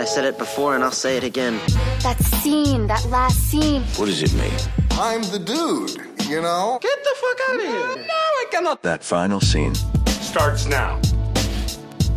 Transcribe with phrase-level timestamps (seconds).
[0.00, 1.60] I said it before and I'll say it again.
[2.02, 3.82] That scene, that last scene.
[3.98, 4.50] What does it mean?
[4.92, 5.90] I'm the dude,
[6.26, 6.78] you know?
[6.80, 8.06] Get the fuck out of here.
[8.06, 8.82] No, I cannot.
[8.82, 9.74] That final scene.
[10.06, 10.98] Starts now.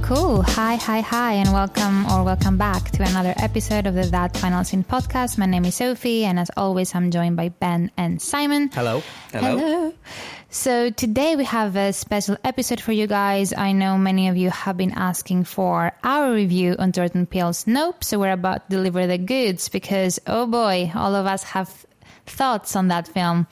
[0.04, 0.42] Cool.
[0.42, 4.66] Hi, hi, hi, and welcome or welcome back to another episode of the That Final
[4.66, 5.38] Scene podcast.
[5.38, 8.70] My name is Sophie, and as always, I'm joined by Ben and Simon.
[8.74, 9.02] Hello.
[9.32, 9.94] Hello.
[10.50, 13.54] So today we have a special episode for you guys.
[13.54, 18.04] I know many of you have been asking for our review on Jordan Peele's Nope,
[18.04, 21.86] so we're about to deliver the goods because oh boy, all of us have
[22.26, 23.48] thoughts on that film.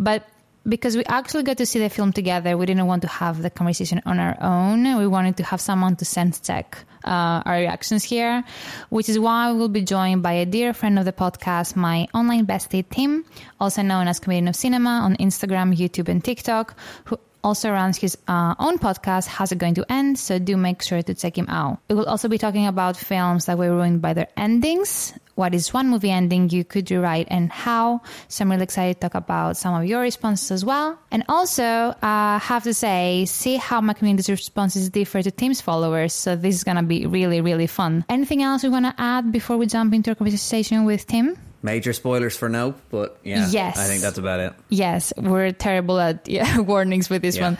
[0.00, 0.26] But
[0.68, 3.50] because we actually got to see the film together, we didn't want to have the
[3.50, 4.98] conversation on our own.
[4.98, 8.44] We wanted to have someone to sense check uh, our reactions here,
[8.88, 12.06] which is why we will be joined by a dear friend of the podcast, my
[12.14, 13.24] online bestie, Tim,
[13.60, 18.16] also known as Comedian of Cinema on Instagram, YouTube, and TikTok, who also runs his
[18.28, 20.18] uh, own podcast, How's It Going to End?
[20.18, 21.80] So do make sure to check him out.
[21.88, 25.12] We will also be talking about films that were ruined by their endings.
[25.34, 28.02] What is one movie ending you could rewrite and how?
[28.28, 30.98] So I'm really excited to talk about some of your responses as well.
[31.10, 36.12] And also, uh, have to say, see how my community's responses differ to Tim's followers.
[36.12, 38.04] So this is going to be really, really fun.
[38.08, 41.36] Anything else you want to add before we jump into our conversation with Tim?
[41.62, 43.78] Major spoilers for Nope, but yeah, Yes.
[43.78, 44.52] I think that's about it.
[44.68, 47.50] Yes, we're terrible at yeah, warnings with this Yeah.
[47.54, 47.56] one.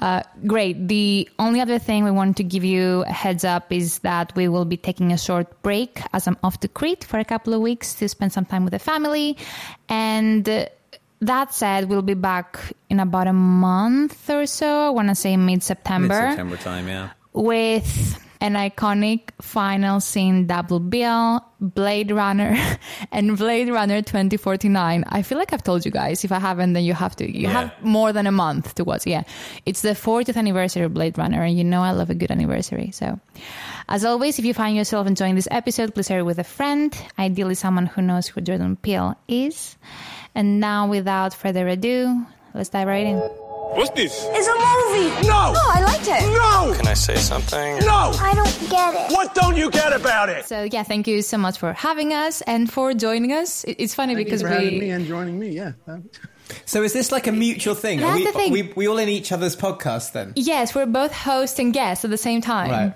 [0.00, 0.88] Uh, great.
[0.88, 4.48] The only other thing we want to give you a heads up is that we
[4.48, 7.60] will be taking a short break as I'm off to Crete for a couple of
[7.60, 9.36] weeks to spend some time with the family.
[9.88, 10.66] And uh,
[11.20, 12.58] that said, we'll be back
[12.90, 14.88] in about a month or so.
[14.88, 17.10] I want to say mid September Mid-September time, yeah.
[17.32, 22.54] with an iconic final scene double bill, Blade Runner,
[23.10, 25.04] and Blade Runner 2049.
[25.08, 26.24] I feel like I've told you guys.
[26.24, 27.24] If I haven't, then you have to.
[27.24, 27.52] You Yeah.
[27.52, 29.06] have more than a month to watch.
[29.06, 29.22] Yeah.
[29.64, 32.90] It's the 40th anniversary of Blade Runner, and you know I love a good anniversary.
[32.92, 33.18] So,
[33.88, 36.94] as always, if you find yourself enjoying this episode, please share it with a friend,
[37.18, 39.76] ideally someone who knows who Jordan Peele is.
[40.34, 43.22] And now, without further ado, let's dive right in.
[43.72, 44.12] What's this?
[44.30, 45.26] It's a movie.
[45.26, 45.52] No!
[45.52, 46.22] No, I liked it.
[46.32, 46.74] No!
[46.76, 47.78] Can I say something?
[47.80, 48.12] No!
[48.20, 49.12] I don't get it.
[49.12, 50.46] What don't you get about it?
[50.46, 53.64] So yeah, thank you so much for having us and for joining us.
[53.66, 55.48] It's funny Thank because you for having me we and joining me.
[55.50, 55.72] Yeah.
[56.66, 58.00] So is this like a mutual thing?
[58.00, 58.52] That's Are we, the thing.
[58.52, 60.34] We, we all in each other's podcast then?
[60.36, 62.70] yes, we're both host and guest at the same time.
[62.70, 62.94] Right.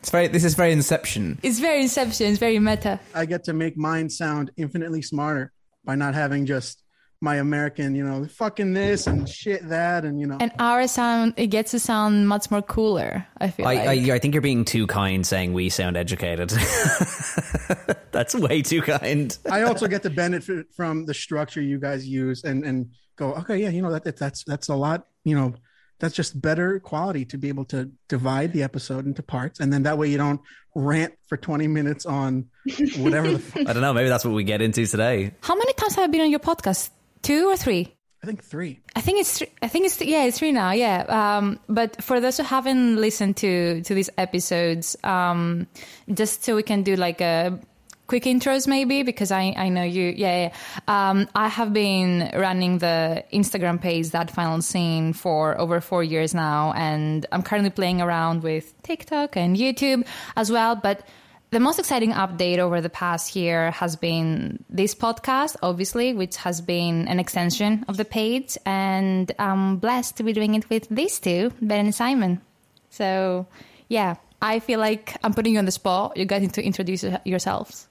[0.00, 0.28] It's very.
[0.28, 1.38] This is very Inception.
[1.42, 2.28] It's very Inception.
[2.28, 3.00] It's very meta.
[3.14, 5.52] I get to make mine sound infinitely smarter
[5.84, 6.82] by not having just
[7.20, 10.38] my American, you know, fucking this and shit that, and you know.
[10.40, 13.26] And our sound it gets to sound much more cooler.
[13.38, 13.88] I feel I, like.
[13.88, 16.50] I, I think you're being too kind saying we sound educated.
[18.12, 19.36] That's way too kind.
[19.50, 23.58] I also get to benefit from the structure you guys use and and go, okay,
[23.58, 25.54] yeah, you know that, that that's that's a lot, you know,
[25.98, 29.82] that's just better quality to be able to divide the episode into parts, and then
[29.82, 30.40] that way you don't
[30.76, 32.46] rant for twenty minutes on
[32.98, 33.38] whatever the.
[33.40, 33.66] Fuck.
[33.68, 33.92] I don't know.
[33.92, 35.34] Maybe that's what we get into today.
[35.40, 36.90] How many times have I been on your podcast?
[37.22, 37.94] Two or three?
[38.22, 38.80] I think three.
[38.96, 42.20] I think it's three, I think it's yeah it's three now yeah um, but for
[42.20, 45.68] those who haven't listened to to these episodes um,
[46.12, 47.60] just so we can do like a
[48.08, 50.52] quick intros maybe because I I know you yeah, yeah.
[50.88, 56.34] Um, I have been running the Instagram page that final scene for over four years
[56.34, 61.06] now and I'm currently playing around with TikTok and YouTube as well but
[61.50, 66.60] the most exciting update over the past year has been this podcast, obviously, which has
[66.60, 68.58] been an extension of the page.
[68.66, 72.40] And I'm blessed to be doing it with these two, Ben and Simon.
[72.90, 73.46] So,
[73.88, 76.16] yeah, I feel like I'm putting you on the spot.
[76.16, 77.88] You guys need to introduce yourselves.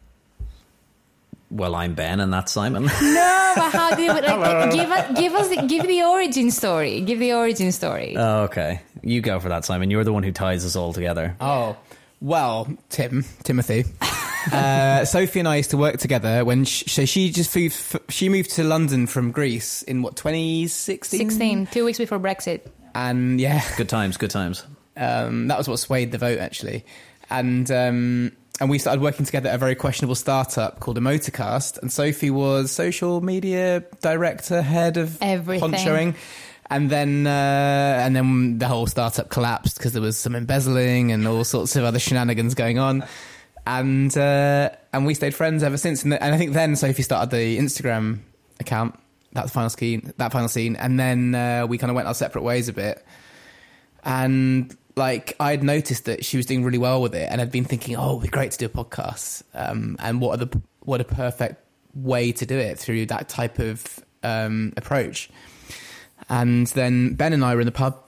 [1.50, 2.84] Well, I'm Ben, and that's Simon.
[3.01, 7.00] No, but how do you like, give us give us the, give the origin story?
[7.01, 8.16] Give the origin story.
[8.17, 8.81] oh, okay.
[9.01, 9.90] You go for that, Simon.
[9.90, 11.35] You're the one who ties us all together.
[11.40, 11.78] Oh,
[12.22, 13.85] well, Tim, Timothy.
[14.51, 18.29] uh, Sophie and I used to work together when sh so she just moved, she
[18.29, 21.19] moved to London from Greece in what 2016.
[21.29, 22.61] 16, two weeks before Brexit.
[22.95, 24.63] and yeah, Good times, good times.
[24.95, 26.85] um, that was what swayed the vote actually,
[27.29, 31.91] and um, and we started working together at a very questionable startup called Emoticast, and
[31.91, 35.72] Sophie was social media director, head of Everything.
[35.72, 36.16] ponchoing.
[36.69, 41.25] And then, uh, and then the whole startup collapsed because there was some embezzling and
[41.28, 43.05] all sorts of other shenanigans going on.
[43.66, 46.03] And uh, and we stayed friends ever since.
[46.03, 48.19] And, and I think then Sophie started the Instagram
[48.59, 48.99] account.
[49.34, 50.14] That final scene.
[50.17, 50.75] That final scene.
[50.75, 53.05] And then uh, we kind of went our separate ways a bit
[54.08, 57.66] and like I'd noticed that she was doing really well with it, and I'd been
[57.66, 59.43] thinking, oh, it'd be great to do a podcast.
[59.53, 63.59] Um, and what are the what a perfect way to do it through that type
[63.59, 65.29] of um, approach.
[66.29, 68.03] And then Ben and I were in the pub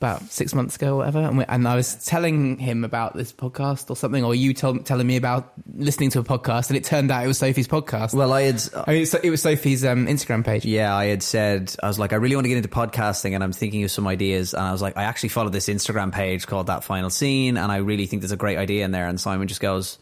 [0.00, 3.34] about six months ago or whatever, and, we, and I was telling him about this
[3.34, 6.84] podcast or something, or you told, telling me about listening to a podcast, and it
[6.84, 8.14] turned out it was Sophie's podcast.
[8.14, 8.62] Well, I had.
[8.74, 10.64] I mean, it was Sophie's um, Instagram page.
[10.64, 13.44] Yeah, I had said I was like, I really want to get into podcasting, and
[13.44, 14.54] I'm thinking of some ideas.
[14.54, 17.70] And I was like, I actually followed this Instagram page called That Final Scene, and
[17.70, 19.06] I really think there's a great idea in there.
[19.06, 19.98] And Simon just goes,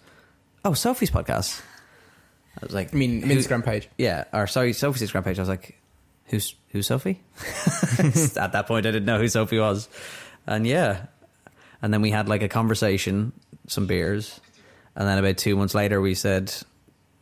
[0.64, 1.60] "Oh, Sophie's podcast."
[2.62, 3.88] I was like, I mean, Instagram page.
[3.98, 5.40] Yeah, or sorry, Sophie's Instagram page.
[5.40, 5.76] I was like,
[6.28, 7.20] "Who's who's Sophie?"
[8.36, 9.88] At that point, I didn't know who Sophie was,
[10.46, 11.06] and yeah,
[11.82, 13.32] and then we had like a conversation,
[13.66, 14.40] some beers,
[14.96, 16.52] and then about two months later, we said,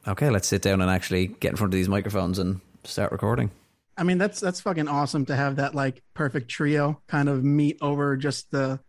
[0.06, 3.50] "Okay, let's sit down and actually get in front of these microphones and start recording."
[3.97, 7.79] I mean, that's that's fucking awesome to have that like perfect trio kind of meet
[7.81, 8.81] over just the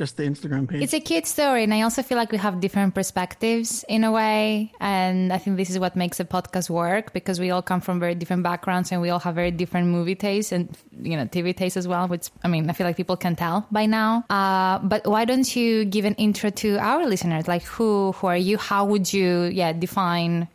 [0.00, 0.82] just the Instagram page.
[0.82, 4.10] It's a cute story, and I also feel like we have different perspectives in a
[4.10, 4.72] way.
[4.80, 8.00] And I think this is what makes a podcast work because we all come from
[8.00, 11.54] very different backgrounds and we all have very different movie tastes and you know TV
[11.54, 12.08] tastes as well.
[12.08, 14.24] Which I mean, I feel like people can tell by now.
[14.30, 17.46] Uh, but why don't you give an intro to our listeners?
[17.46, 18.56] Like, who who are you?
[18.56, 20.48] How would you yeah define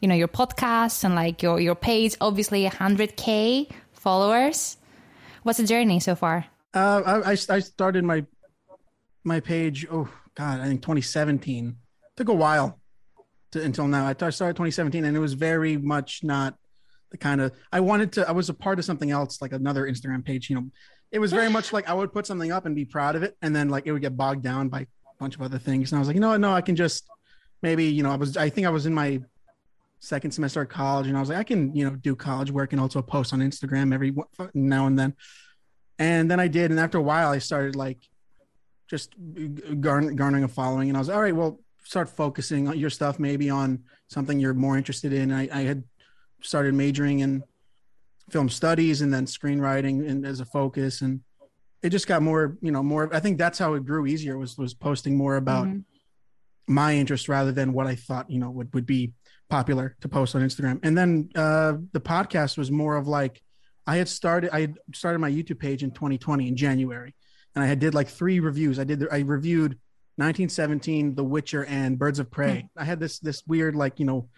[0.00, 2.14] you know your podcast and like your your page?
[2.20, 4.76] Obviously, hundred k followers.
[5.44, 6.44] What's the journey so far?
[6.74, 8.20] Uh, I, I I started my
[9.26, 9.86] my page.
[9.90, 11.76] Oh God, I think 2017.
[12.16, 12.80] Took a while
[13.52, 14.06] to, until now.
[14.06, 16.54] I t- I started 2017, and it was very much not
[17.10, 18.28] the kind of I wanted to.
[18.28, 20.48] I was a part of something else, like another Instagram page.
[20.48, 20.70] You know,
[21.12, 23.36] it was very much like I would put something up and be proud of it,
[23.42, 24.86] and then like it would get bogged down by a
[25.18, 25.92] bunch of other things.
[25.92, 26.40] And I was like, you know what?
[26.40, 27.04] No, I can just
[27.62, 28.36] maybe you know I was.
[28.36, 29.20] I think I was in my
[29.98, 32.72] second semester of college, and I was like, I can you know do college work
[32.72, 34.14] and also post on Instagram every
[34.54, 35.14] now and then.
[35.98, 37.98] And then I did, and after a while, I started like
[38.88, 39.14] just
[39.80, 41.34] garn- garnering a following, and I was all right.
[41.34, 45.32] Well, start focusing on your stuff, maybe on something you're more interested in.
[45.32, 45.84] I, I had
[46.42, 47.44] started majoring in
[48.30, 51.20] film studies and then screenwriting and as a focus, and
[51.82, 53.14] it just got more, you know, more.
[53.14, 55.68] I think that's how it grew easier was was posting more about
[56.66, 59.12] my interest rather than what I thought, you know, would would be
[59.48, 60.80] popular to post on Instagram.
[60.82, 63.40] And then uh, the podcast was more of like
[63.86, 67.14] I had started I had started my YouTube page in 2020 in January,
[67.56, 68.78] and I had did like three reviews.
[68.78, 69.72] I did I reviewed
[70.16, 72.68] 1917, The Witcher, and Birds of Prey.
[72.76, 74.28] I had this this weird like you know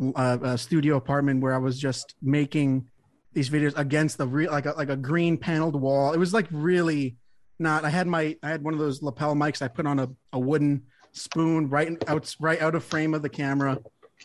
[0.00, 2.88] uh, uh, studio apartment where I was just making
[3.34, 6.12] these videos against the real like a, like a green paneled wall.
[6.14, 7.16] It was like really
[7.58, 7.84] not.
[7.84, 9.60] I had my I had one of those lapel mics.
[9.60, 13.28] I put on a, a wooden spoon right out right out of frame of the
[13.28, 13.78] camera,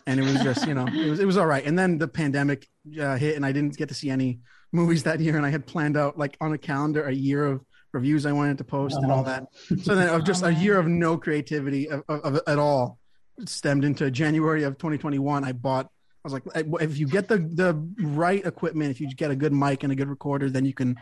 [0.08, 1.66] and it was just you know it was it was all right.
[1.66, 2.70] And then the pandemic
[3.00, 4.40] uh, hit, and I didn't get to see any
[4.72, 5.36] movies that year.
[5.36, 8.58] And I had planned out like on a calendar a year of reviews I wanted
[8.58, 9.48] to post and all that.
[9.84, 13.00] So then of just a year of no creativity of, of, of at all
[13.46, 15.44] stemmed into January of 2021.
[15.44, 15.90] I bought.
[16.26, 16.44] I was like,
[16.82, 19.96] if you get the the right equipment, if you get a good mic and a
[19.96, 20.98] good recorder, then you can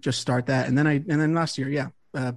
[0.00, 0.68] just start that.
[0.68, 2.32] And then I and then last year, yeah, uh,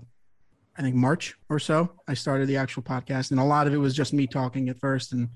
[0.78, 3.78] I think March or so, I started the actual podcast, and a lot of it
[3.78, 5.30] was just me talking at first, and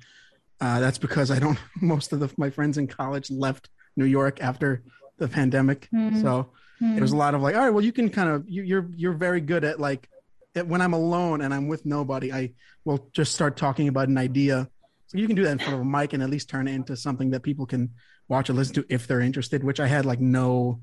[0.62, 1.58] uh, that's because I don't.
[1.82, 4.84] Most of the, my friends in college left New York after
[5.18, 5.90] the pandemic,
[6.22, 6.52] so
[6.82, 7.18] it was hmm.
[7.18, 9.42] a lot of like, all right, well, you can kind of you, you're you're very
[9.42, 10.10] good at like
[10.56, 12.52] at, when I'm alone and I'm with nobody, I
[12.84, 14.70] will just start talking about an idea.
[15.08, 16.74] So you can do that in front of a mic and at least turn it
[16.74, 17.92] into something that people can
[18.28, 19.64] watch or listen to if they're interested.
[19.64, 20.82] Which I had like no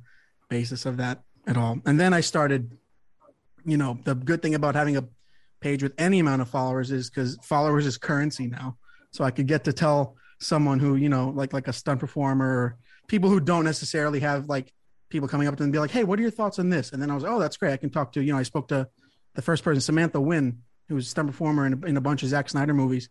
[0.48, 1.78] basis of that at all.
[1.84, 2.76] And then I started,
[3.64, 5.04] you know, the good thing about having a
[5.60, 8.76] page with any amount of followers is because followers is currency now.
[9.10, 12.46] So I could get to tell someone who, you know, like like a stunt performer
[12.46, 12.76] or
[13.08, 14.72] people who don't necessarily have like
[15.12, 16.92] people coming up to them and be like, hey, what are your thoughts on this?
[16.92, 17.72] And then I was, oh, that's great.
[17.72, 18.88] I can talk to, you know, I spoke to
[19.34, 22.22] the first person, Samantha Wynn, who was a stunt performer in a, in a bunch
[22.22, 23.08] of Zack Snyder movies.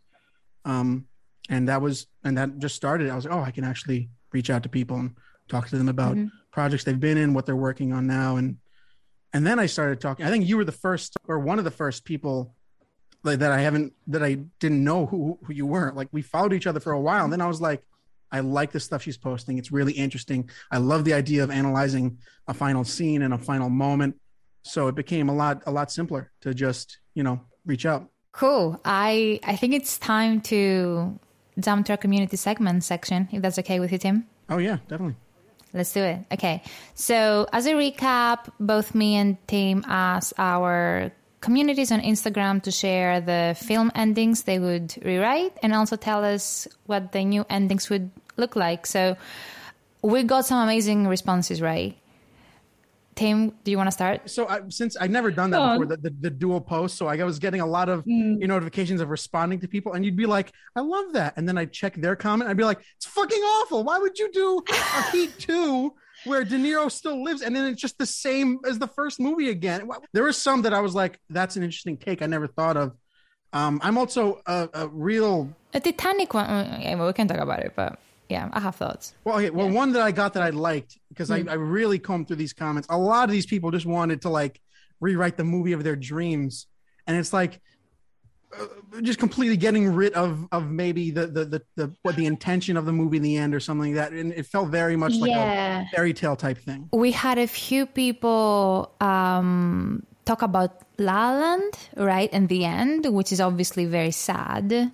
[0.66, 1.06] Um,
[1.50, 3.10] and that was, and that just started.
[3.10, 5.16] I was like, oh, I can actually reach out to people and
[5.48, 6.18] talk to them about
[6.52, 8.36] projects they've been in, what they're working on now.
[8.36, 8.58] And,
[9.34, 10.26] and then I started talking.
[10.26, 12.54] I think you were the first or one of the first people
[13.24, 15.94] like that I haven't that I didn't know who who you were.
[15.96, 17.84] Like we followed each other for a while, and then I was like,
[18.32, 19.58] I like the stuff she's posting.
[19.58, 20.50] It's really interesting.
[20.72, 24.16] I love the idea of analyzing a final scene and a final moment.
[24.64, 28.10] So it became a lot a lot simpler to just you know reach out.
[28.32, 28.80] Cool.
[28.86, 31.20] I I think it's time to
[31.60, 34.28] jump to our community segment section, if that's okay with you, Tim.
[34.50, 35.16] Oh yeah, definitely.
[35.74, 36.20] Let's do it.
[36.34, 36.62] Okay.
[36.96, 41.12] So, as a recap, both me and Tim asked our
[41.42, 46.68] communities on Instagram to share the film endings they would rewrite and also tell us
[46.86, 48.86] what the new endings would look like.
[48.86, 49.18] So,
[50.04, 51.98] we got some amazing responses, right?
[53.14, 54.30] Tim, do you want to start?
[54.30, 55.80] So I, since I've never done that Go on.
[55.82, 58.40] before, the, the, the dual post, so I was getting a lot of Mm.
[58.42, 61.48] you know, notifications of responding to people, and you'd be like, "I love that," and
[61.48, 63.84] then I'd check their comment, I'd be like, "It's fucking awful.
[63.84, 65.94] Why would you do a Heat two
[66.26, 69.50] where De Niro still lives, and then it's just the same as the first movie
[69.50, 69.90] again.
[70.14, 72.96] There were some that I was like, "That's an interesting take I never thought of."
[73.54, 76.48] Um, I'm also a, a real A Titanic one,
[76.82, 78.00] yeah, well, we can talk about it, but
[78.30, 79.14] yeah, I have thoughts.
[79.26, 79.50] Well, okay.
[79.50, 82.54] Well, one that I got that I liked because I, I really combed through these
[82.54, 82.88] comments.
[82.90, 84.62] A lot of these people just wanted to like
[85.02, 86.68] rewrite the movie of their dreams,
[87.08, 87.60] and it's like
[89.02, 92.86] just completely getting rid of of maybe the the the, the what the intention of
[92.86, 95.32] the movie in the end or something like that, and it felt very much like
[95.32, 95.84] Yeah.
[95.84, 96.90] a fairy tale type thing.
[96.92, 103.06] We had a few people um, talk about La La Land, right, in the end,
[103.06, 104.92] which is obviously very sad.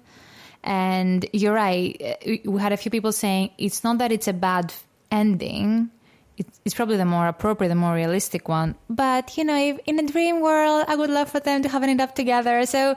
[0.63, 1.95] And you're right.
[2.01, 4.73] uh, We had a few people saying it's not that it's a bad
[5.11, 5.89] ending.
[6.37, 8.75] It's, probably the more appropriate, the more realistic one.
[8.89, 11.81] But you know, if in a dream world, I would love for them to have
[11.83, 12.65] ended up together.
[12.65, 12.95] So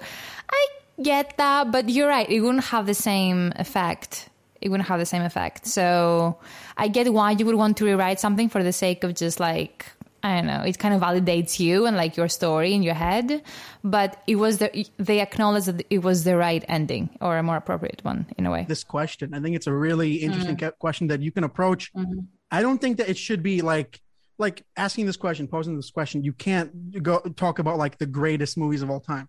[0.50, 0.66] I
[1.02, 2.28] get that, but you're right.
[2.28, 4.28] It wouldn't have the same effect.
[4.60, 5.66] It wouldn't have the same effect.
[5.66, 6.38] So
[6.76, 9.86] I get why you would want to rewrite something for the sake of just like
[10.22, 10.62] I don't know.
[10.62, 13.42] It kind of validates you and like your story in your head.
[13.82, 17.56] But it was the they acknowledged that it was the right ending or a more
[17.56, 18.66] appropriate one in a way.
[18.68, 20.78] This question, I think it's a really interesting Mm.
[20.78, 21.90] question that you can approach.
[21.94, 22.20] Mm-hmm.
[22.50, 24.00] I don't think that it should be like
[24.38, 26.24] like asking this question, posing this question.
[26.24, 29.28] You can't go talk about like the greatest movies of all time.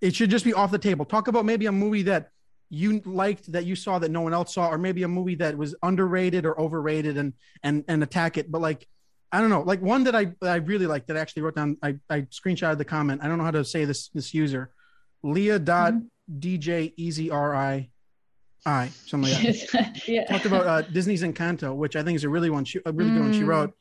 [0.00, 1.04] It should just be off the table.
[1.04, 2.30] Talk about maybe a movie that
[2.68, 5.56] you liked that you saw that no one else saw, or maybe a movie that
[5.56, 7.32] was underrated or overrated, and
[7.62, 8.50] and and attack it.
[8.50, 8.86] But like,
[9.32, 11.56] I don't know, like one that I that I really liked that I actually wrote
[11.56, 11.78] down.
[11.82, 13.22] I I screenshotted the comment.
[13.22, 14.70] I don't know how to say this this user,
[15.22, 16.38] Leah dot mm-hmm.
[16.38, 17.90] DJ Easy R I
[18.66, 20.24] I something like that yeah.
[20.26, 23.10] talked about uh, Disney's Encanto, which I think is a really one, she, a really
[23.10, 23.48] good one she Mm.
[23.48, 23.72] wrote.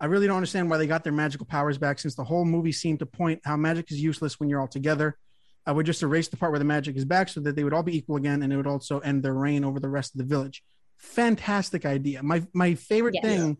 [0.00, 2.72] I really don't understand why they got their magical powers back, since the whole movie
[2.72, 5.16] seemed to point how magic is useless when you're all together.
[5.64, 7.72] I would just erase the part where the magic is back, so that they would
[7.72, 10.18] all be equal again, and it would also end their reign over the rest of
[10.18, 10.64] the village.
[10.96, 12.22] Fantastic idea.
[12.22, 13.24] My my favorite Yes.
[13.24, 13.58] thing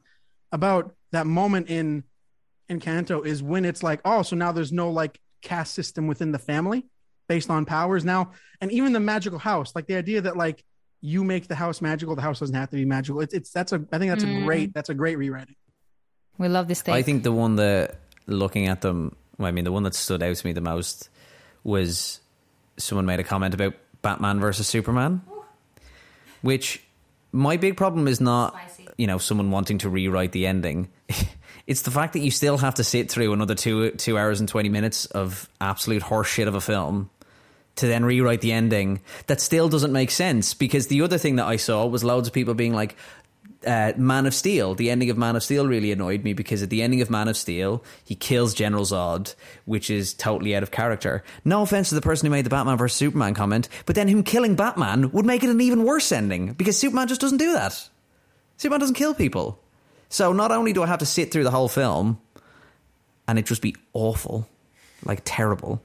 [0.50, 2.02] about that moment in
[2.70, 6.38] Encanto is when it's like, oh, so now there's no like caste system within the
[6.38, 6.86] family
[7.28, 10.64] based on powers now, and even the magical house, like the idea that like
[11.00, 13.20] you make the house magical, the house doesn't have to be magical.
[13.20, 14.44] It's it's that's a I think that's a mm.
[14.44, 15.56] great that's a great rewriting.
[16.38, 16.94] We love this thing.
[16.94, 20.36] I think the one that looking at them, I mean, the one that stood out
[20.36, 21.10] to me the most
[21.64, 22.20] was
[22.76, 25.22] someone made a comment about Batman versus Superman,
[26.40, 26.82] which
[27.32, 28.56] my big problem is not,
[28.96, 30.88] you know, someone wanting to rewrite the ending.
[31.72, 34.48] it's the fact that you still have to sit through another two two hours and
[34.48, 37.08] twenty minutes of absolute horseshit of a film
[37.76, 41.46] to then rewrite the ending that still doesn't make sense because the other thing that
[41.46, 42.94] I saw was loads of people being like
[43.66, 46.68] uh, Man of Steel, the ending of Man of Steel really annoyed me because at
[46.68, 50.70] the ending of Man of Steel, he kills General Zod, which is totally out of
[50.70, 51.24] character.
[51.44, 54.24] No offense to the person who made the Batman vs Superman comment, but then him
[54.24, 57.88] killing Batman would make it an even worse ending because Superman just doesn't do that.
[58.58, 59.61] Superman doesn't kill people.
[60.12, 62.20] So not only do I have to sit through the whole film
[63.26, 64.46] and it just be awful,
[65.06, 65.82] like terrible.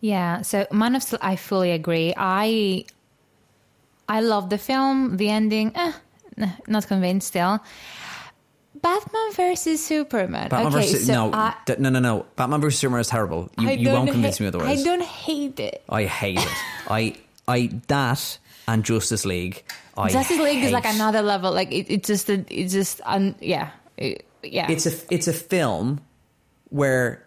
[0.00, 2.14] Yeah, so Man of Steel, I fully agree.
[2.16, 2.84] I
[4.08, 5.16] I love the film.
[5.16, 5.92] The ending, eh,
[6.68, 7.58] not convinced still.
[8.80, 10.50] Batman versus Superman.
[10.50, 12.26] Batman okay, versus so no, I, no, no, no.
[12.36, 13.50] Batman versus Superman is terrible.
[13.58, 14.80] You, you won't convince ha- me otherwise.
[14.80, 15.82] I don't hate it.
[15.88, 16.58] I hate it.
[16.88, 17.16] I
[17.48, 19.64] I that and Justice League.
[19.98, 21.52] I Justice League is like another level.
[21.52, 24.70] Like it, it's just, a, it's just, un, yeah, It- yeah.
[24.70, 26.00] It's a it's a film
[26.70, 27.24] where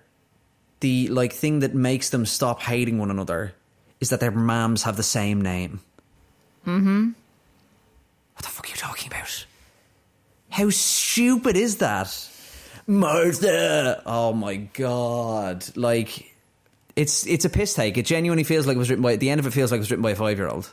[0.79, 3.53] the like thing that makes them stop hating one another
[3.99, 5.81] is that their moms have the same name.
[6.65, 7.09] Mm-hmm.
[8.35, 9.45] What the fuck are you talking about?
[10.49, 12.29] How stupid is that?
[12.87, 14.01] Martha.
[14.05, 15.65] Oh my god!
[15.75, 16.33] Like,
[16.95, 17.97] it's it's a piss take.
[17.97, 19.13] It genuinely feels like it was written by.
[19.13, 20.71] At the end of it feels like it was written by a five year old.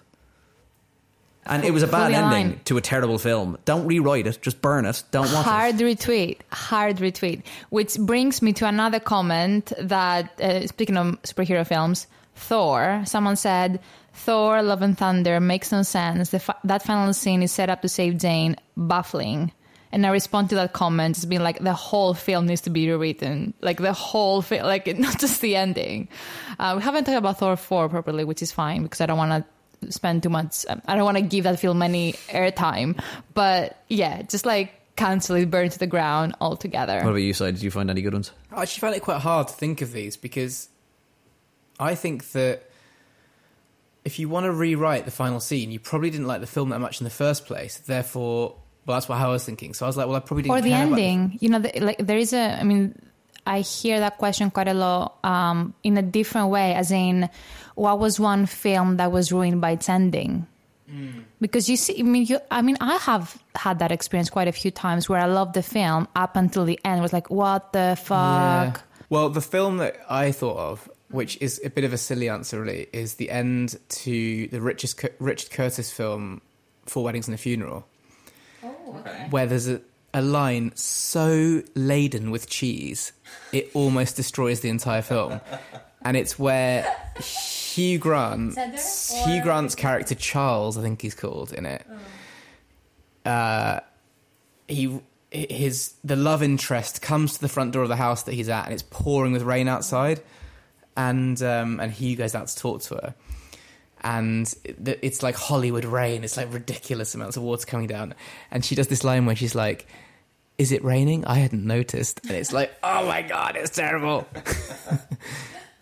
[1.49, 2.64] And it was a bad ending aligned.
[2.67, 3.59] to a terrible film.
[3.64, 4.40] Don't rewrite it.
[4.43, 5.02] Just burn it.
[5.11, 5.50] Don't watch it.
[5.50, 11.67] hard retweet hard retweet which brings me to another comment that uh, speaking of superhero
[11.67, 13.81] films thor someone said
[14.12, 17.83] thor love and thunder makes no sense the fi- that final scene is set up
[17.83, 19.50] to save jane baffling
[19.90, 22.90] and I respond to that comment as being like the whole film needs to be
[22.90, 26.09] rewritten, like the whole film, like not just the ending.
[26.59, 29.33] Uh, we haven't talked about Thor four properly, which is fine because I don't want
[29.33, 29.49] to
[29.90, 30.64] spend too much.
[30.68, 33.00] Um, I don't want to give that film any airtime.
[33.35, 36.97] But yeah, just like cancel it, burn it to the ground altogether.
[36.97, 37.54] What about you, side?
[37.54, 38.32] Did you find any good ones?
[38.52, 40.68] I actually found it quite hard to think of these because
[41.78, 42.62] I think that
[44.04, 46.78] if you want to rewrite the final scene, you probably didn't like the film that
[46.80, 47.76] much in the first place.
[47.78, 48.56] Therefore,
[48.87, 49.75] well, that's what I was thinking.
[49.75, 50.56] So I was like, well, I probably didn't.
[50.56, 52.94] or the care about ending you know the, like there is a i mean
[53.49, 57.28] i hear that question quite a lot um, in a different way as in
[57.75, 60.47] what was one film that was ruined by its ending
[61.40, 64.52] Because you see, I mean, you, I mean, I have had that experience quite a
[64.52, 67.02] few times where I loved the film up until the end.
[67.02, 68.83] Was like, what the fuck?
[69.11, 72.61] Well, the film that I thought of, which is a bit of a silly answer,
[72.61, 76.40] really, is the end to the Richard, Richard Curtis film,
[76.87, 77.87] Four Weddings and a Funeral,
[79.31, 79.81] where there's a,
[80.14, 83.12] a line so laden with cheese,
[83.52, 85.40] it almost destroys the entire film.
[86.02, 86.86] And it's where
[87.20, 91.84] Hugh Grant, Hugh Grant's character Charles, I think he's called in it.
[93.24, 93.80] Uh,
[94.68, 95.00] he
[95.30, 98.64] his the love interest comes to the front door of the house that he's at,
[98.64, 100.22] and it's pouring with rain outside,
[100.96, 103.14] and um, and Hugh goes out to talk to her,
[104.02, 106.25] and it's like Hollywood rain.
[106.25, 108.14] It's like ridiculous amounts of water coming down,
[108.50, 109.87] and she does this line where she's like.
[110.57, 111.25] Is it raining?
[111.25, 114.26] I hadn't noticed, and it's like, oh my god, it's terrible.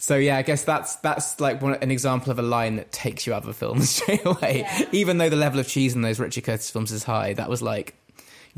[0.07, 3.27] So yeah, I guess that's that's like one, an example of a line that takes
[3.27, 4.65] you out of a film straight away.
[4.93, 7.61] Even though the level of cheese in those Richard Curtis films is high, that was
[7.61, 7.97] like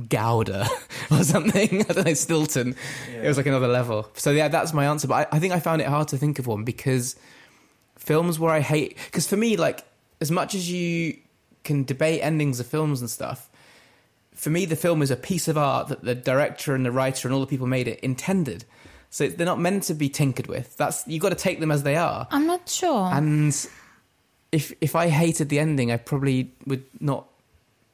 [0.08, 0.68] Gouda
[1.10, 1.80] or something.
[1.88, 2.76] I don't know, Stilton.
[3.14, 4.10] It was like another level.
[4.12, 5.08] So yeah, that's my answer.
[5.08, 7.16] But I, I think I found it hard to think of one because
[8.08, 9.84] films where I hate because for me, like
[10.20, 11.18] as much as you
[11.62, 13.50] can debate endings of films and stuff,
[14.32, 17.28] for me the film is a piece of art that the director and the writer
[17.28, 18.64] and all the people made it intended.
[19.10, 20.74] So they're not meant to be tinkered with.
[20.78, 22.26] That's you got to take them as they are.
[22.30, 23.10] I'm not sure.
[23.12, 23.54] And
[24.52, 27.26] if if I hated the ending, I probably would not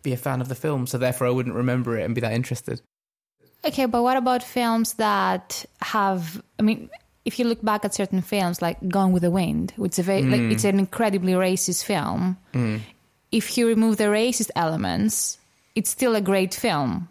[0.02, 0.86] be a fan of the film.
[0.86, 2.80] So therefore, I wouldn't remember it and be that interested.
[3.64, 6.42] Okay, but what about films that have?
[6.58, 6.90] I mean,
[7.24, 10.02] if you look back at certain films like Gone with the Wind, which is a
[10.02, 12.36] very, like it's an incredibly racist film.
[13.32, 15.38] If you remove the racist elements,
[15.74, 17.08] it's still a great film.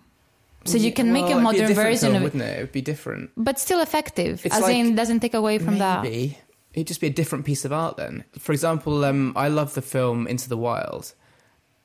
[0.65, 2.57] So you can make a modern different version film, of it, wouldn't it?
[2.57, 3.31] It would be different.
[3.35, 4.45] but still effective.
[4.45, 6.03] It's as like- in, doesn't take away from that.
[6.03, 6.37] Maybe
[6.73, 8.23] it'd just be a different piece of art then.
[8.39, 11.13] For example, um, I love the film Into the Wild,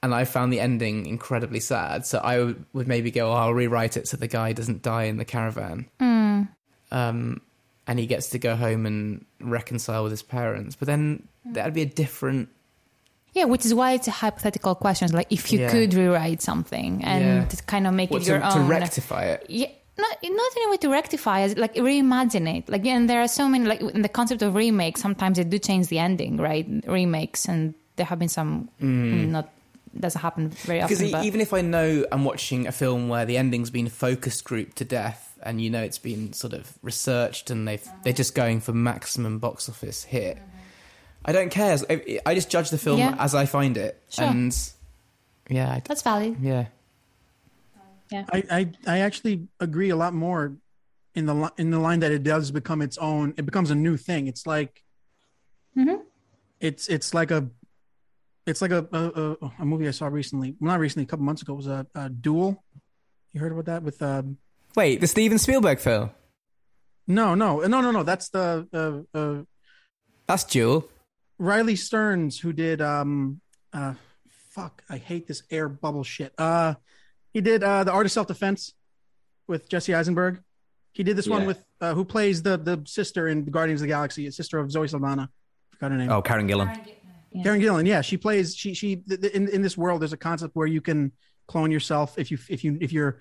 [0.03, 2.07] and I found the ending incredibly sad.
[2.07, 5.05] So I would, would maybe go, oh, I'll rewrite it so the guy doesn't die
[5.05, 5.87] in the caravan.
[5.99, 6.43] Hmm.
[6.93, 7.41] Um,
[7.89, 10.77] and he gets to go home and reconcile with his parents.
[10.77, 11.55] But then hmm.
[11.55, 12.51] that'd be a different.
[13.35, 15.11] Yeah, which is why it's a hypothetical question.
[15.13, 15.71] Like, if you Yeah.
[15.71, 17.61] could rewrite something and Yeah.
[17.67, 18.69] kind of make it to, your to own.
[18.69, 19.47] rectify it.
[19.49, 22.69] yeah, not not in a way to rectify it, like reimagine it.
[22.69, 24.97] Like, and there are so many like in the concept of remake.
[24.99, 26.67] Sometimes they do change the ending, right?
[26.87, 29.29] Remakes, and there have been some mm.
[29.29, 29.49] not
[29.99, 31.09] doesn't happen very Because often.
[31.09, 34.41] e- but even if I know I'm watching a film where the ending's been focus
[34.41, 38.35] grouped to death, and you know it's been sort of researched, and they've they're just
[38.35, 40.39] going for maximum box office hit,
[41.25, 41.77] I don't care.
[41.91, 43.17] I, I just judge the film Yeah.
[43.19, 44.27] as I find it, Sure.
[44.27, 44.57] and
[45.49, 46.37] yeah, I, that's valid.
[46.41, 46.67] yeah.
[48.13, 50.57] I, I I actually agree a lot more
[51.15, 53.35] in the li- in the line that it does become its own.
[53.37, 54.27] It becomes a new thing.
[54.29, 54.83] It's like
[55.77, 56.01] Mhm.
[56.61, 57.49] it's it's like a
[58.47, 59.03] it's like a a,
[59.45, 60.57] a, a movie I saw recently.
[60.59, 61.53] Well, not recently, a couple months ago.
[61.53, 62.65] It was a, a Dual.
[63.33, 64.39] You heard about that with um
[64.79, 66.11] Wait, the Steven Spielberg film?
[67.09, 69.43] no no no no no that's the uh, uh
[70.29, 70.89] That's Dual.
[71.37, 73.41] Riley Stearns who did um
[73.73, 73.95] uh
[74.51, 76.33] fuck I hate this air bubble shit.
[76.39, 76.75] Uh
[77.33, 78.73] he did uh the art of self defense
[79.49, 80.43] with Jesse Eisenberg.
[80.93, 83.89] He did this one with uh who plays the the sister in the Guardians of
[83.89, 85.29] the Galaxy, a sister of Zoe Saldana.
[85.73, 86.11] Forgot her name.
[86.13, 86.73] Oh, Karen Gillan.
[87.43, 88.55] Karen Gillan, yeah, she plays.
[88.55, 91.11] She she th- th- in in this world, there's a concept where you can
[91.49, 93.19] clone yourself if you if you if you're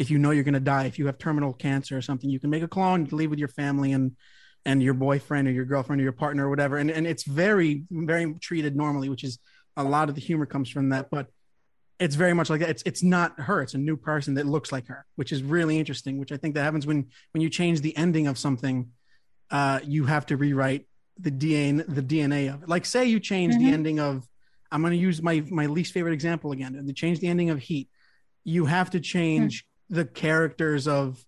[0.00, 0.86] if you know you're going to die.
[0.86, 3.38] If you have terminal cancer or something, you can make a clone, you leave with
[3.38, 4.16] your family and
[4.64, 6.78] and your boyfriend or your girlfriend or your partner or whatever.
[6.78, 9.38] And and it's very very treated normally, which is
[9.76, 11.10] a lot of the humor comes from that.
[11.10, 11.28] But
[11.98, 12.70] it's very much like that.
[12.70, 13.60] It's it's not her.
[13.60, 16.18] It's a new person that looks like her, which is really interesting.
[16.18, 18.90] Which I think that happens when when you change the ending of something.
[19.50, 20.86] Uh, you have to rewrite
[21.18, 22.68] the DNA the DNA of it.
[22.70, 24.26] Like say you change the ending of
[24.72, 26.74] I'm going to use my my least favorite example again.
[26.74, 27.90] And to change the ending of Heat,
[28.44, 31.24] you have to change the characters of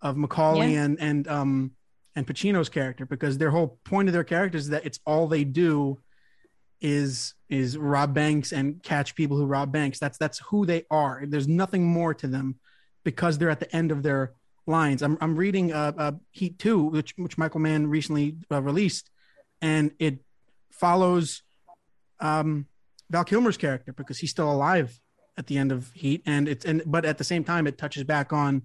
[0.00, 0.84] of McCauley Yeah.
[0.84, 1.72] and and um
[2.14, 5.44] and Pacino's character because their whole point of their characters is that it's all they
[5.44, 5.98] do
[6.80, 9.98] is is rob banks and catch people who rob banks.
[9.98, 11.24] That's that's who they are.
[11.26, 12.56] There's nothing more to them
[13.04, 14.32] because they're at the end of their
[14.66, 15.02] lines.
[15.02, 19.10] I'm I'm reading uh, uh Heat 2 which which Michael Mann recently uh, released
[19.60, 20.18] and it
[20.70, 21.42] follows
[22.20, 22.66] um
[23.10, 25.00] Val Kilmer's character because he's still alive
[25.38, 28.04] at the end of Heat and it's and but at the same time it touches
[28.04, 28.62] back on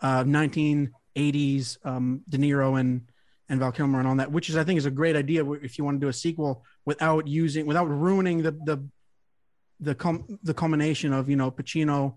[0.00, 3.10] uh 1980s um De Niro and
[3.48, 5.78] and Val Kilmer and all that which is I think is a great idea if
[5.78, 8.88] you want to do a sequel without using without ruining the the
[9.80, 12.16] the com- the culmination of you know Pacino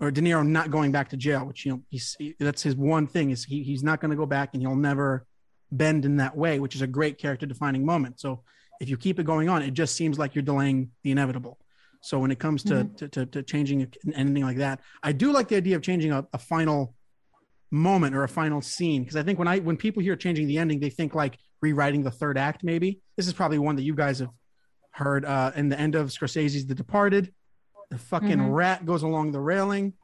[0.00, 3.06] or De Niro not going back to jail which you know he's that's his one
[3.06, 5.26] thing is he he's not going to go back and he'll never
[5.72, 8.42] bend in that way which is a great character defining moment so
[8.80, 11.58] if you keep it going on, it just seems like you're delaying the inevitable.
[12.06, 15.48] So when it comes to to, to, to changing anything like that, I do like
[15.48, 16.94] the idea of changing a, a final
[17.72, 20.58] moment or a final scene because I think when I when people hear changing the
[20.58, 22.62] ending, they think like rewriting the third act.
[22.62, 24.30] Maybe this is probably one that you guys have
[24.92, 25.24] heard.
[25.24, 27.32] Uh, in the end of Scorsese's The Departed,
[27.90, 28.54] the fucking Mhm.
[28.54, 29.94] rat goes along the railing.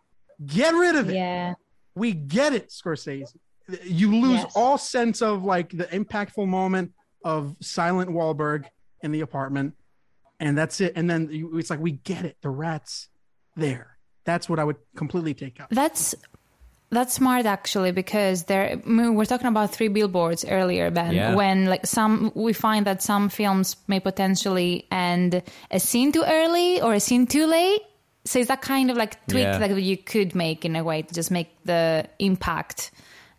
[0.44, 1.14] Get rid of it.
[1.14, 1.54] Yeah.
[1.94, 3.32] We get it, Scorsese.
[3.84, 4.52] You lose Yes.
[4.56, 6.92] all sense of like the impactful moment
[7.24, 8.64] of silent Wahlberg
[9.02, 9.74] in the apartment,
[10.42, 10.92] and that's it.
[10.96, 12.36] And then you, it's like we get it.
[12.42, 13.08] The rat's
[13.56, 13.96] there.
[14.24, 15.68] That's what I would completely take out.
[15.70, 16.14] That's
[16.90, 21.34] that's smart actually because there we're talking about three billboards earlier Ben Yeah.
[21.34, 26.82] when like some we find that some films may potentially end a scene too early
[26.82, 27.80] or a scene too late
[28.26, 29.56] so it's that kind of like tweak Yeah.
[29.56, 32.90] that you could make in a way to just make the impact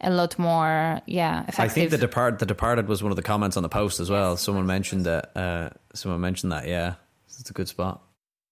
[0.04, 3.24] a lot more yeah effective I think the depart the departed was one of the
[3.24, 4.38] comments on the post as well.
[4.38, 5.36] Someone mentioned that.
[5.36, 6.68] Uh, someone mentioned that.
[6.68, 6.96] Yeah,
[7.28, 8.02] it's a good spot.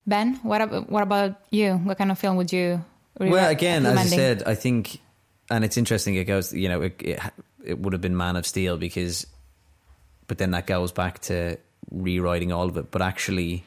[0.08, 2.84] Ben what about, what about you what kind of film would you
[3.20, 5.00] Well, again, as I said, I think,
[5.50, 6.16] and it's interesting.
[6.16, 7.20] It goes, you know, it, it
[7.64, 9.28] it would have been Man of Steel because,
[10.28, 11.58] but then that goes back to
[11.92, 12.92] rewriting all of it.
[12.92, 13.64] But actually,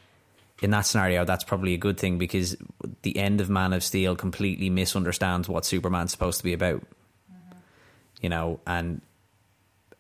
[0.62, 2.56] in that scenario, that's probably a good thing because
[3.02, 6.82] the end of Man of Steel completely misunderstands what Superman's supposed to be about.
[8.20, 9.00] You know, and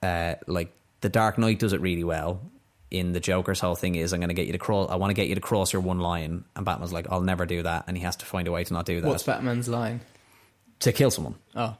[0.02, 2.40] uh, like the Dark Knight does it really well.
[2.90, 4.88] In the Joker's whole thing is, I'm going to get you to cross.
[4.88, 7.44] I want to get you to cross your one line, and Batman's like, I'll never
[7.44, 9.68] do that, and he has to find a way to not do that What's Batman's
[9.68, 10.00] line?
[10.80, 11.34] to kill someone.
[11.56, 11.76] Oh,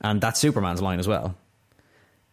[0.00, 1.34] And that's Superman's line as well.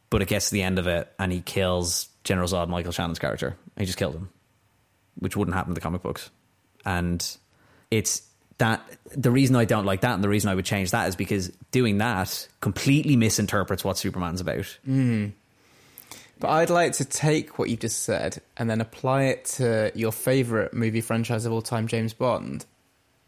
[0.09, 3.19] But it gets to the end of it and he kills General Zod, Michael Shannon's
[3.19, 3.55] character.
[3.77, 4.29] He just killed him,
[5.17, 6.29] which wouldn't happen in the comic books.
[6.85, 7.25] And
[7.89, 8.21] it's
[8.57, 8.81] that
[9.15, 11.49] the reason I don't like that and the reason I would change that is because
[11.71, 14.77] doing that completely misinterprets what Superman's about.
[14.87, 15.29] Mm-hmm.
[16.39, 20.11] But I'd like to take what you just said and then apply it to your
[20.11, 22.65] favorite movie franchise of all time, James Bond,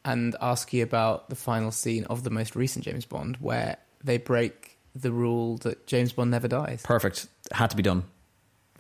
[0.03, 4.17] and ask you about the final scene of the most recent James Bond, where they
[4.17, 6.81] break the rule that James Bond never dies.
[6.83, 7.27] Perfect.
[7.51, 8.03] Had to be done.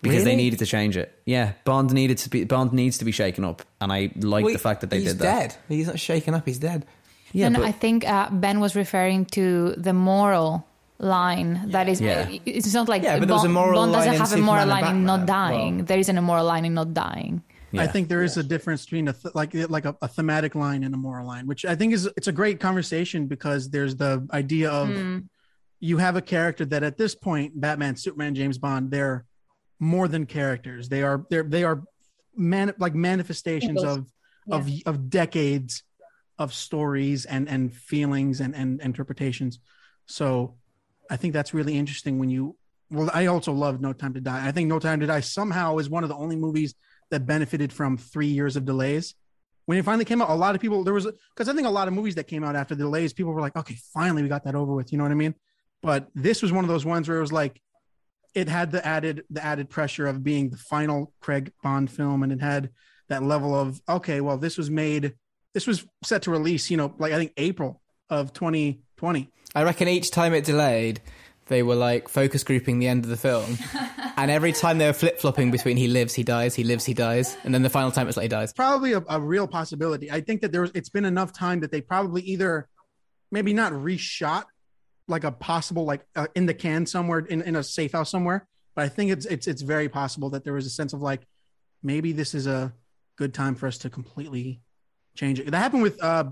[0.09, 1.11] Because they needed to change it.
[1.25, 4.53] Yeah, Bond needed to be Bond needs to be shaken up, and I like Well,
[4.53, 5.39] the fact that they did that.
[5.49, 5.55] dead.
[5.67, 6.45] He's not shaken up.
[6.45, 6.85] He's dead.
[7.33, 10.65] Yeah, and but I think uh, Ben was referring to the moral
[10.99, 12.29] line that is Yeah.
[12.45, 14.95] it's not like Yeah, but there was a moral Bond doesn't have a moral line
[14.95, 17.43] in not dying Well- there is an immoral line in not dying
[17.77, 20.81] I think there is a difference between a th- like like a, a thematic line
[20.85, 24.25] and a moral line, which I think is it's a great conversation because there's the
[24.31, 25.17] idea of Hmm.
[25.81, 29.25] you have a character that at this point, Batman, Superman, James Bond, they're
[29.79, 30.89] more than characters.
[30.89, 31.83] They are they're they are
[32.35, 34.05] man like manifestations of
[34.51, 35.83] of of decades
[36.37, 39.59] of stories and and feelings and and interpretations.
[40.05, 40.55] So
[41.09, 42.55] I think that's really interesting when you
[42.91, 44.47] well I also love No Time to Die.
[44.47, 46.75] I think No Time to Die somehow is one of the only movies
[47.11, 49.15] that benefited from 3 years of delays.
[49.65, 51.71] When it finally came out, a lot of people there was because I think a
[51.71, 54.29] lot of movies that came out after the delays, people were like, "Okay, finally we
[54.29, 55.33] got that over with." You know what I mean?
[55.81, 57.61] But this was one of those ones where it was like,
[58.35, 62.31] it had the added the added pressure of being the final Craig Bond film, and
[62.31, 62.69] it had
[63.07, 65.15] that level of okay, well, this was made,
[65.53, 69.29] this was set to release, you know, like I think April of 2020.
[69.55, 71.01] I reckon each time it delayed,
[71.47, 73.57] they were like focus grouping the end of the film,
[74.17, 76.93] and every time they were flip flopping between he lives, he dies, he lives, he
[76.93, 78.51] dies, and then the final time it's like he dies.
[78.51, 80.11] Probably a, a real possibility.
[80.11, 82.67] I think that there was, it's been enough time that they probably either
[83.31, 84.43] maybe not reshot
[85.07, 88.47] like a possible like uh, in the can somewhere in, in a safe house somewhere,
[88.75, 91.21] but I think it's it's it's very possible that there was a sense of like
[91.83, 92.73] maybe this is a
[93.15, 94.61] good time for us to completely
[95.15, 95.49] change it.
[95.51, 96.25] That happened with uh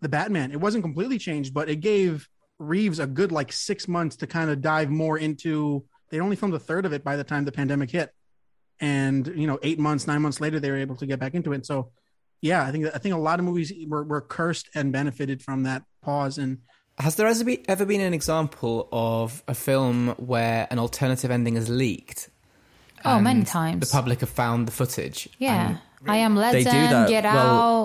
[0.00, 0.52] the Batman.
[0.52, 4.50] It wasn't completely changed, but it gave Reeves a good like six months to kind
[4.50, 5.84] of dive more into.
[6.10, 8.10] They only filmed a third of it by the time the pandemic hit,
[8.80, 11.52] and you know, eight months, nine months later, they were able to get back into
[11.52, 11.66] it.
[11.66, 11.90] So,
[12.40, 15.64] yeah, I think I think a lot of movies were, were cursed and benefited from
[15.64, 16.38] that pause.
[16.38, 16.58] And
[16.98, 22.28] Has there ever been, an example of a film where an alternative ending is leaked?
[23.06, 25.28] oh many times The public have found the footage.
[25.38, 25.76] yeah
[26.06, 27.08] I am legend they do that.
[27.08, 27.36] get Well,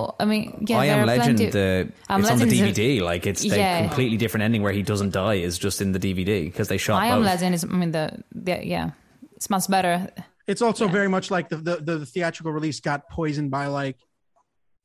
[0.10, 1.38] out I mean yeah I am are Legend.
[1.40, 3.02] plenty- The I'm it's on the Legend is a- DVD.
[3.02, 3.82] like it's the Yeah.
[3.88, 7.02] completely different ending where he doesn't die is just in the DVD because they shot
[7.04, 7.26] I am both.
[7.26, 8.92] legend is I mean the, the yeah
[9.36, 10.08] it's much better
[10.48, 13.98] it's also very much like the, the the theatrical release got poisoned by like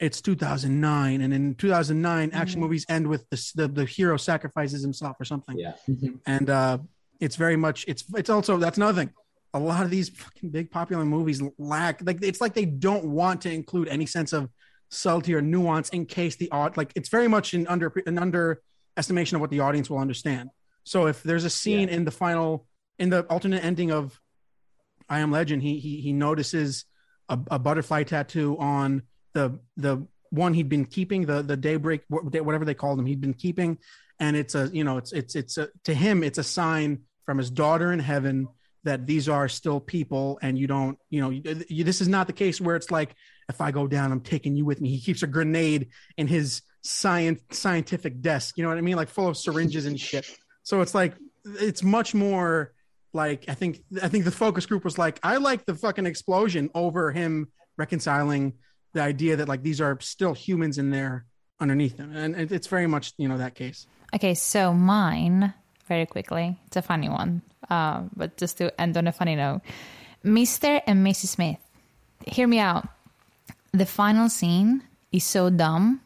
[0.00, 5.16] it's 2009, and in 2009, action movies end with the, the the hero sacrifices himself
[5.20, 5.56] or something.
[5.58, 5.74] Yeah.
[6.26, 6.78] and uh,
[7.20, 9.12] it's very much it's it's also that's another thing.
[9.54, 13.42] A lot of these fucking big popular movies lack like it's like they don't want
[13.42, 14.50] to include any sense of
[14.90, 19.36] subtlety or nuance in case the odd like it's very much an under an underestimation
[19.36, 20.50] of what the audience will understand.
[20.82, 22.66] So if there's a scene in the final
[22.98, 24.20] in the alternate ending of
[25.08, 26.84] I Am Legend, he he he notices
[27.28, 29.02] a, a butterfly tattoo on
[29.34, 33.34] the the one he'd been keeping the the daybreak whatever they called him he'd been
[33.34, 33.78] keeping,
[34.18, 37.38] and it's a you know it's it's it's a, to him it's a sign from
[37.38, 38.48] his daughter in heaven
[38.84, 42.26] that these are still people and you don't you know you, you, this is not
[42.26, 43.14] the case where it's like
[43.48, 44.90] if i go down i'm taking you with me.
[44.90, 48.58] He keeps a grenade in his science scientific desk.
[48.58, 48.96] You know what i mean?
[48.96, 50.30] Like full of syringes and shit.
[50.64, 52.72] So it's like it's much more
[53.12, 56.68] like i think i think the focus group was like i like the fucking explosion
[56.74, 58.54] over him reconciling
[58.94, 61.26] the idea that like these are still humans in there
[61.60, 65.52] underneath them and it's very much you know that case Okay, so mine,
[65.88, 69.60] very quickly, it's a funny one, uh, but just to end on a funny note
[70.24, 70.80] Mr.
[70.86, 71.34] and Mrs.
[71.34, 71.58] Smith,
[72.24, 72.86] hear me out.
[73.72, 76.00] The final scene is so dumb.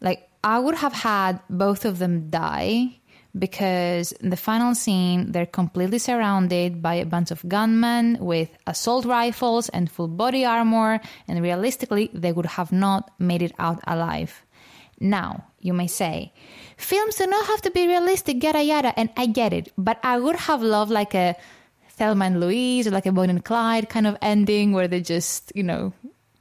[0.00, 2.98] Like, I would have had both of them die
[3.38, 9.04] because in the final scene, they're completely surrounded by a bunch of gunmen with assault
[9.04, 14.44] rifles and full body armor, and realistically, they would have not made it out alive.
[14.98, 16.32] Now, you may say,
[16.76, 20.18] films do not have to be realistic, yada yada, and I get it, but I
[20.18, 21.36] would have loved like a
[21.90, 25.52] Thelma and Louise or like a Bonnie and Clyde kind of ending where they just,
[25.54, 25.92] you know,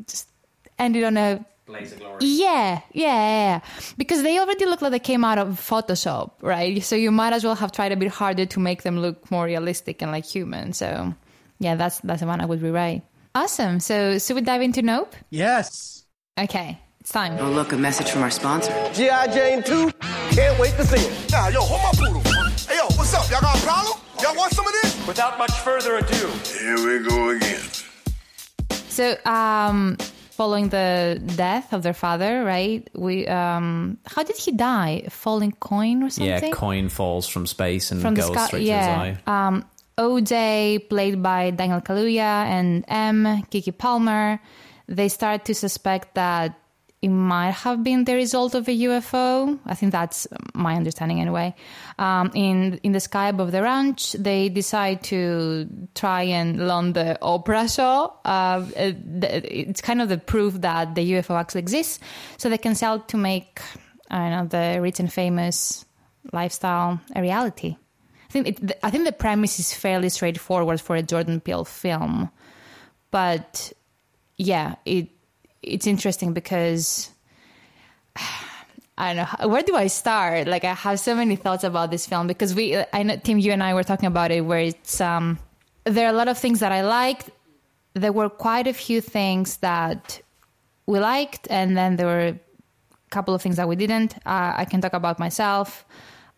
[0.08, 0.29] just
[0.77, 2.17] ended on a Blaze of glory.
[2.21, 3.15] yeah, yeah,
[3.54, 3.60] yeah,
[3.97, 6.84] because they already look like they came out of Photoshop, right?
[6.84, 9.45] So you might as well have tried a bit harder to make them look more
[9.45, 10.73] realistic and like human.
[10.73, 11.15] So,
[11.60, 13.01] yeah, that's that's the one I would rewrite.
[13.34, 13.80] Awesome.
[13.80, 15.15] So, should we dive into Nope?
[15.32, 16.06] yes
[16.39, 17.38] Okay, it's time.
[17.39, 18.71] Oh, look, a message from our sponsor.
[18.93, 19.28] G.I.
[19.34, 19.91] Jane 2.
[20.32, 21.32] Can't wait to see it.
[21.32, 22.21] Nah, yo, hold my poodle.
[22.67, 23.30] Hey, yo, what's up?
[23.32, 23.97] Y'all got a problem?
[24.21, 25.08] Y'all want some of this?
[25.08, 26.28] Without much further ado,
[26.60, 27.62] Here we go again.
[28.89, 29.97] So, um,
[30.35, 32.87] following the death of their father, right?
[32.93, 35.03] We, um, how did he die?
[35.05, 36.27] A falling coin or something?
[36.27, 38.47] Yeah, coin falls from space and from goes sky.
[38.47, 38.79] straight yeah.
[38.79, 39.47] to his eye.
[39.47, 39.65] Um,
[39.97, 44.39] OJ, played by Daniel Kaluuya, and Em, Keke Palmer,
[44.87, 46.59] they start to suspect that
[47.01, 49.60] it might have been the result of a UFO.
[49.65, 51.53] I think that's my understanding anyway.
[51.99, 57.17] Um, in in the sky above the ranch, they decide to try and land the
[57.21, 58.21] Oprah shot.
[58.25, 61.99] Uh, it- it's kind of the proof that the UFO actually exists,
[62.38, 63.62] so they can sell to make
[64.10, 65.86] I don't know the rich and famous
[66.34, 67.75] lifestyle a reality.
[68.29, 72.29] I think it, I think the premise is fairly straightforward for a Jordan Peele film,
[73.12, 73.71] but
[74.38, 75.10] yeah, it
[75.65, 77.10] it's interesting because
[78.97, 80.47] I don't know where do I start.
[80.47, 83.51] Like I have so many thoughts about this film because we I know Tim, you
[83.51, 85.38] and I were talking about it where it's um
[85.84, 87.30] there are a lot of things that I liked.
[87.93, 90.21] There were quite a few things that
[90.86, 92.39] we liked, and then there were a
[93.10, 94.15] couple of things that we didn't.
[94.25, 95.86] Uh, I can talk about myself.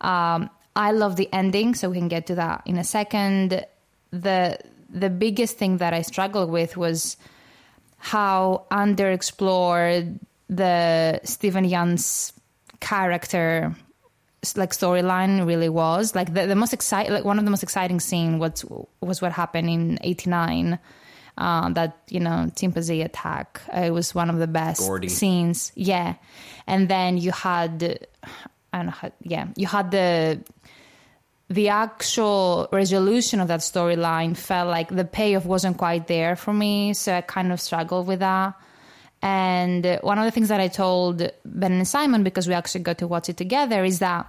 [0.02, 3.66] Um, I love the ending, so we can get to that in a second.
[4.12, 4.60] the
[4.90, 7.18] The biggest thing that I struggled with was
[7.98, 12.34] how underexplored the Steven Yeun's
[12.80, 13.76] character
[14.56, 16.16] like storyline really was.
[16.16, 18.64] Like the, the most exciting like one of the most exciting scene was
[19.02, 20.80] was what happened in 89
[21.38, 23.62] uh, that you know chimpanzee attack.
[23.76, 25.10] Uh, it was one of the best Gordy.
[25.10, 25.72] scenes.
[25.76, 26.16] Yeah.
[26.66, 28.08] And then you had
[28.74, 30.40] i don't know how, yeah you had the
[31.50, 36.94] the actual resolution of that storyline felt like the payoff wasn't quite there for me
[36.94, 38.54] so i kind of struggled with that
[39.22, 43.00] and one of the things that I told Ben and Simon, because we actually got
[43.00, 44.28] to watch it together, is that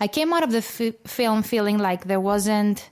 [0.00, 2.90] I came out of the f- film feeling like there wasn't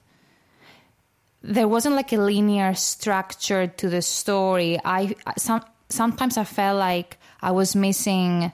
[1.43, 4.79] there wasn't like a linear structure to the story.
[4.85, 8.51] I some sometimes I felt like I was missing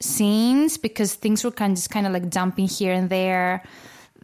[0.00, 3.62] scenes because things were kind of just kind of like jumping here and there.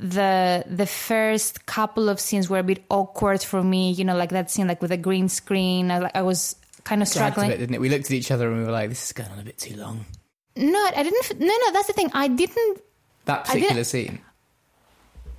[0.00, 4.30] The the first couple of scenes were a bit awkward for me, you know, like
[4.30, 5.90] that scene like with a green screen.
[5.90, 7.50] I, I was kind of struggling.
[7.50, 7.80] bit, didn't it?
[7.80, 9.58] We looked at each other and we were like, "This is going on a bit
[9.58, 10.06] too long."
[10.54, 11.40] No, I didn't.
[11.40, 12.10] No, no, that's the thing.
[12.14, 12.80] I didn't.
[13.24, 14.20] That I didn't- particular scene.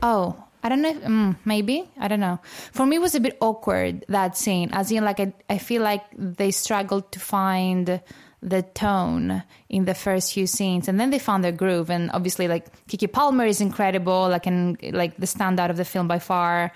[0.04, 0.90] Oh, I don't know.
[0.90, 2.40] if- Mm, maybe I don't know.
[2.74, 4.70] For me, it was a bit awkward that scene.
[4.74, 8.02] As in, like I, I feel like they struggled to find
[8.42, 11.90] the tone in the first few scenes, and then they found their groove.
[11.90, 16.08] And obviously, like Keke Palmer is incredible, like and like the standout of the film
[16.08, 16.72] by far.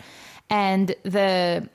[0.50, 1.68] And the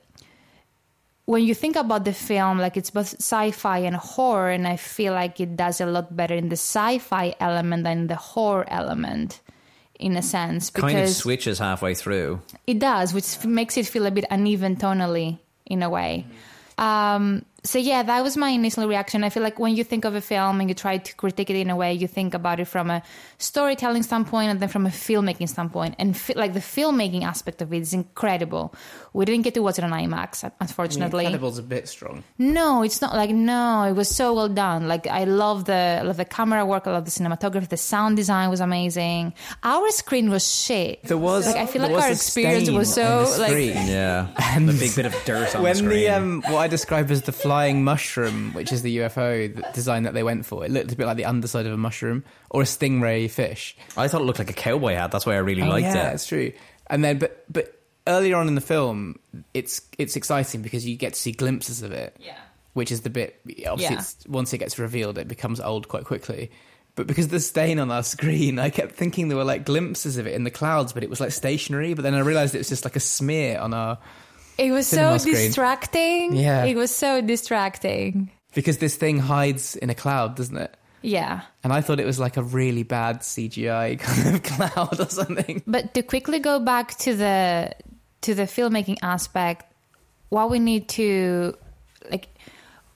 [1.24, 5.12] when you think about the film, like it's both sci-fi and horror, and I feel
[5.12, 9.40] like it does a lot better in the sci-fi element than the horror element,
[9.98, 10.70] in a sense.
[10.70, 12.40] Because it Kind of switches halfway through.
[12.66, 16.26] it does, which makes it feel a bit uneven tonally in a way.
[16.78, 19.22] Um, so yeah, that was my initial reaction.
[19.24, 21.56] I feel like when you think of a film and you try to critique it
[21.56, 23.02] in a way, you think about it from a
[23.36, 25.94] storytelling standpoint and then from a filmmaking standpoint.
[25.98, 28.74] And fi- like the filmmaking aspect of it is incredible.
[29.12, 31.24] We didn't get to watch it on IMAX, unfortunately.
[31.24, 32.24] The Incredible's a bit strong.
[32.38, 33.82] No, it's not like no.
[33.82, 34.88] It was so well done.
[34.88, 36.86] Like I love the I love the camera work.
[36.86, 37.68] I love the cinematography.
[37.68, 39.34] The sound design was amazing.
[39.62, 41.02] Our screen was shit.
[41.04, 41.46] There was.
[41.46, 43.52] Like I feel like our experience was so like.
[43.74, 45.90] Yeah, And the big bit of dirt on when the screen.
[45.90, 50.14] the um, what I describe as the flying mushroom, which is the UFO design that
[50.14, 52.64] they went for, it looked a bit like the underside of a mushroom or a
[52.64, 53.76] stingray fish.
[53.96, 55.10] I thought it looked like a cowboy hat.
[55.10, 56.14] That's why I really Oh, liked yeah, it.
[56.14, 56.52] it's true.
[56.88, 59.18] And then, but but earlier on in the film,
[59.54, 62.16] it's it's exciting because you get to see glimpses of it.
[62.20, 62.36] Yeah.
[62.74, 64.00] Which is the bit obviously Yeah.
[64.02, 66.50] it's, once it gets revealed, it becomes old quite quickly.
[66.94, 70.16] But because of the stain on our screen, I kept thinking there were like glimpses
[70.16, 71.94] of it in the clouds, but it was like stationary.
[71.94, 73.98] But then I realised it was just like a smear on our
[74.58, 75.34] it was so screen.
[75.34, 76.36] distracting.
[76.36, 76.64] Yeah.
[76.64, 78.30] it was so distracting.
[78.54, 80.74] because this thing hides in a cloud, doesn't it?
[81.02, 81.42] Yeah.
[81.62, 85.62] And I thought it was like a really bad CGI kind of cloud or something.
[85.66, 87.72] But to quickly go back to the
[88.22, 89.72] to the filmmaking aspect,
[90.28, 91.54] what we need to
[92.10, 92.28] like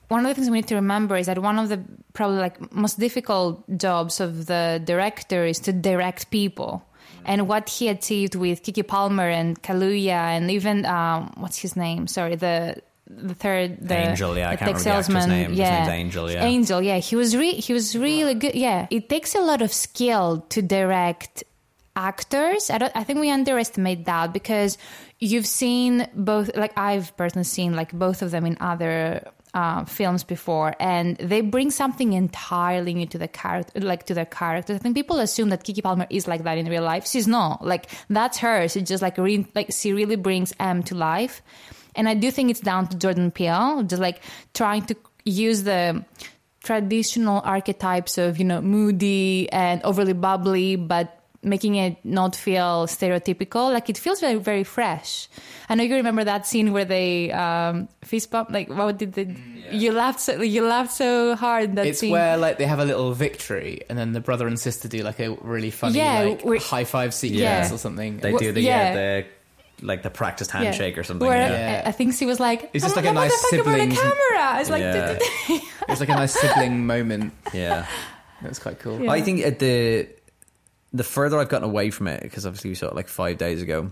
[0.09, 2.71] one of the things we need to remember is that one of the probably like
[2.73, 6.85] most difficult jobs of the director is to direct people.
[7.25, 12.07] And what he achieved with Keke Palmer and Kaluuya and even um, what's his name?
[12.07, 15.49] Sorry, the the third the, Angel, yeah, I the can't tech remember the name.
[15.51, 16.45] His Yeah, name's Angel, yeah.
[16.45, 16.81] Angel.
[16.81, 18.55] Yeah, he was re- he was really good.
[18.55, 21.43] Yeah, it takes a lot of skill to direct
[21.95, 22.69] actors.
[22.69, 22.91] I don't.
[22.95, 24.77] I think we underestimate that because
[25.19, 26.55] you've seen both.
[26.55, 31.41] Like I've personally seen like both of them in other uh, films before, and they
[31.41, 34.75] bring something entirely new to the character, like to their characters.
[34.75, 37.07] I think people assume that Keke Palmer is like that in real life.
[37.07, 37.65] She's not.
[37.65, 38.67] Like that's her.
[38.67, 41.41] She just like re- like she really brings Em to life,
[41.95, 44.21] and I do think it's down to Jordan Peele, just like
[44.53, 46.03] trying to use the
[46.63, 53.71] traditional archetypes of you know moody and overly bubbly but making it not feel stereotypical
[53.73, 55.27] like it feels very very fresh
[55.69, 59.35] i know you remember that scene where they um fist bump like what did they
[59.71, 62.85] you laughed so you laughed so hard that It's scene where like they have a
[62.85, 66.61] little victory, and then the brother and sister do like a really funny Yeah, like
[66.61, 67.73] high five sequence Yeah.
[67.73, 68.17] or something.
[68.17, 68.93] They do the yeah.
[68.93, 69.21] yeah.
[69.21, 69.25] the
[69.85, 71.27] like the practiced handshake or something.
[71.27, 71.81] Where yeah.
[71.85, 73.79] I, I think she was like It's just "I'm like a nice motherfucker for the
[73.79, 75.17] siblings- camera it's like Yeah.
[75.89, 77.33] It's like a nice sibling moment.
[77.53, 77.85] yeah.
[78.41, 78.99] That's quite cool.
[79.01, 79.11] Yeah.
[79.11, 80.07] I think at the
[80.93, 83.61] the further I've gotten away from it, because obviously we saw it like five days
[83.61, 83.91] ago,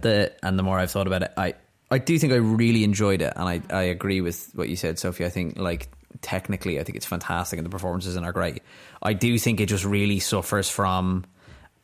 [0.00, 1.54] the and the more I've thought about it, I
[1.90, 4.98] I do think I really enjoyed it, and I I agree with what you said,
[4.98, 5.24] Sophie.
[5.24, 5.88] I think like
[6.22, 8.62] technically, I think it's fantastic, and the performances in are great.
[9.02, 11.24] I do think it just really suffers from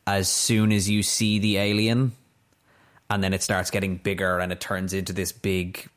[0.05, 2.13] as soon as you see the alien,
[3.09, 5.87] and then it starts getting bigger, and it turns into this big,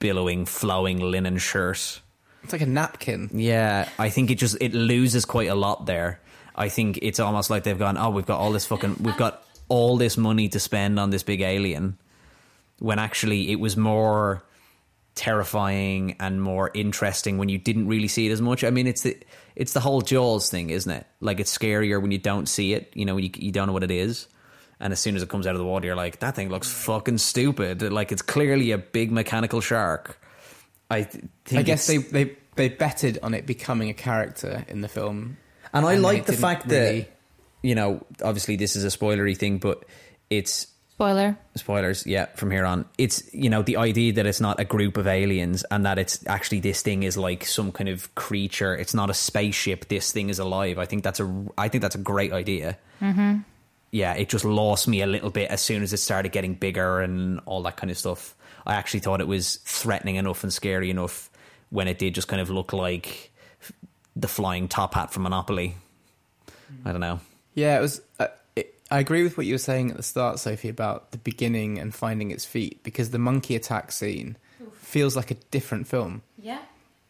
[0.00, 2.00] billowing, flowing linen shirt.
[2.42, 3.30] It's like a napkin.
[3.32, 6.20] Yeah, I think it just it loses quite a lot there.
[6.58, 9.44] I think it's almost like they've gone, oh, we've got all this fucking, we've got
[9.68, 11.96] all this money to spend on this big alien,
[12.80, 14.42] when actually it was more
[15.14, 18.64] terrifying and more interesting when you didn't really see it as much.
[18.64, 19.16] I mean, it's the
[19.56, 21.06] it's the whole Jaws thing, isn't it?
[21.20, 22.92] Like it's scarier when you don't see it.
[22.94, 24.28] You know, when you you don't know what it is.
[24.80, 26.70] And as soon as it comes out of the water, you're like, that thing looks
[26.70, 27.82] fucking stupid.
[27.82, 30.20] Like it's clearly a big mechanical shark.
[30.88, 34.82] I th- think I guess they, they they betted on it becoming a character in
[34.82, 35.36] the film,
[35.72, 37.10] And I And like the fact really- that,
[37.62, 39.84] you know, obviously this is a spoilery thing, but
[40.30, 42.84] it's spoiler spoilers, yeah, from here on.
[42.98, 46.26] It's, you know, the idea that it's not a group of aliens and that it's
[46.26, 48.74] actually this thing is like some kind of creature.
[48.74, 49.88] It's not a spaceship.
[49.88, 50.78] This thing is alive.
[50.78, 52.78] I think that's a, I think that's a great idea.
[53.00, 53.38] Mm-hmm.
[53.90, 57.00] Yeah, it just lost me a little bit as soon as it started getting bigger
[57.00, 58.34] and all that kind of stuff.
[58.66, 61.30] I actually thought it was threatening enough and scary enough
[61.70, 63.30] when it did just kind of look like
[64.18, 65.76] the flying top hat from Monopoly.
[66.84, 67.20] I don't know.
[67.54, 68.02] Yeah, it was.
[68.18, 68.26] Uh,
[68.56, 71.78] it, I agree with what you were saying at the start, Sophie, about the beginning
[71.78, 74.36] and finding its feet because the monkey attack scene
[74.80, 76.22] feels like a different film.
[76.40, 76.60] yeah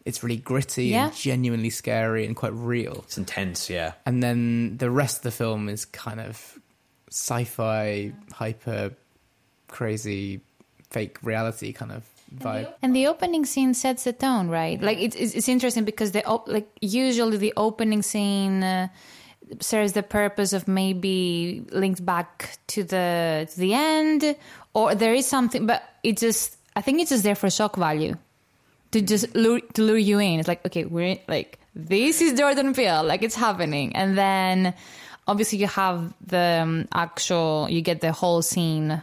[0.04, 1.06] It's really gritty Yeah.
[1.06, 3.02] and genuinely scary and quite real.
[3.06, 3.92] It's intense, yeah.
[4.06, 6.58] And then the rest of the film is kind of
[7.10, 8.92] sci-fi, hyper,
[9.68, 10.40] crazy,
[10.90, 12.72] fake reality kind of vibe.
[12.82, 14.80] And the opening scene sets the tone, right?
[14.80, 18.88] Like it's it's, it's interesting because the op- like usually the opening scene uh,
[19.60, 24.36] serves the purpose of maybe linked back to the to the end,
[24.74, 28.16] or there is something, but it just I think it's just there for shock value
[28.92, 30.40] to just lure to lure you in.
[30.40, 34.74] It's like okay, we're in, like this is Jordan Peele, like it's happening, and then
[35.26, 39.03] obviously you have the um, actual you get the whole scene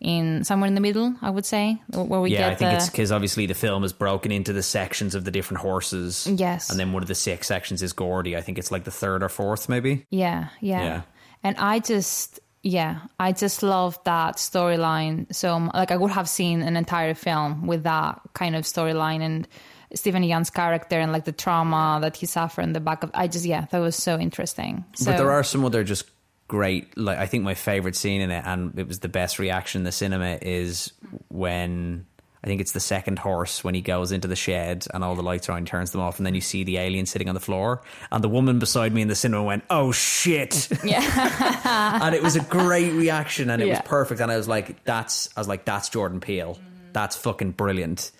[0.00, 1.14] in somewhere in the middle.
[1.22, 3.92] I would say where we yeah, I think the, it's because obviously the film is
[3.92, 6.26] broken into the sections of the different horses.
[6.26, 6.70] Yes.
[6.70, 8.36] And then one of the six sections is Gordy.
[8.36, 10.06] I think it's like the third or fourth, maybe.
[10.10, 10.82] Yeah, yeah.
[10.82, 11.02] Yeah.
[11.42, 15.32] And I just, yeah, I just love that storyline.
[15.34, 19.46] So, like, I would have seen an entire film with that kind of storyline and
[19.94, 23.10] Steven Yeun's character and like the trauma that he suffered in the back of.
[23.14, 24.84] I just, yeah, that was so interesting.
[24.96, 26.10] So, but there are some other just
[26.48, 29.80] great like I think my favorite scene in it and it was the best reaction
[29.80, 30.92] in the cinema is
[31.28, 32.06] when
[32.42, 35.22] I think it's the second horse when he goes into the shed and all the
[35.22, 37.40] lights are on, turns them off, and then you see the alien sitting on the
[37.40, 37.80] floor.
[38.12, 42.36] And the woman beside me in the cinema went, "Oh shit!" yeah, and it was
[42.36, 43.78] a great reaction, and it Yeah.
[43.78, 44.20] was perfect.
[44.20, 46.58] And I was like, "That's," I was like, "That's Jordan Peele.
[46.92, 48.10] That's fucking brilliant."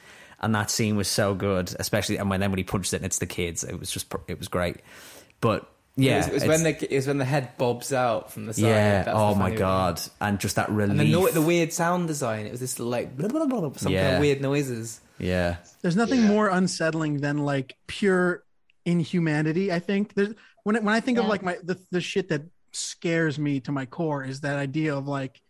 [0.41, 3.05] And that scene was so good, especially and when then when he punched it and
[3.05, 4.77] it's the kids, it was just it was great.
[5.43, 8.47] But yeah, it was, it's- when the it was when the head bobs out from
[8.47, 8.63] the side.
[8.63, 9.03] yeah.
[9.05, 9.59] That's Oh my funny bit.
[9.61, 10.01] god!
[10.21, 10.91] And just that relief.
[10.91, 12.47] And the, no- the weird sound design.
[12.47, 14.15] It was this like blah, blah, blah, blah, some kind Yeah.
[14.17, 15.01] of weird noises.
[15.19, 18.43] yeah, There's nothing more unsettling than like pure
[18.85, 19.73] inhumanity.
[19.73, 20.35] I think there's
[20.65, 22.43] when it, when I think of like my the, the shit that
[22.73, 25.41] scares me to my core is that idea of like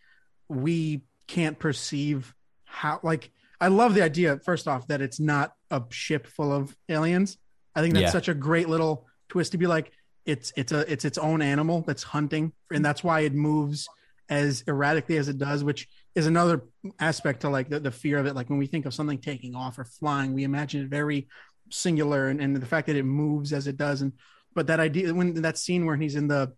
[0.49, 2.35] we can't perceive
[2.65, 3.31] how like
[3.61, 7.39] I love the idea first off that it's not a ship full of aliens.
[7.75, 8.11] I think that's Yeah.
[8.11, 9.91] such a great little twist to be like
[10.27, 13.89] it's it's a it's its own animal that's hunting and that's why it moves
[14.31, 16.63] as erratically as it does which is another
[17.01, 18.35] aspect to like the, the fear of it.
[18.35, 21.29] Like when we think of something taking off or flying we imagine it very
[21.71, 24.03] singular and, and the fact that it moves as it does.
[24.03, 24.13] And
[24.55, 26.53] but that idea when that scene where he's in the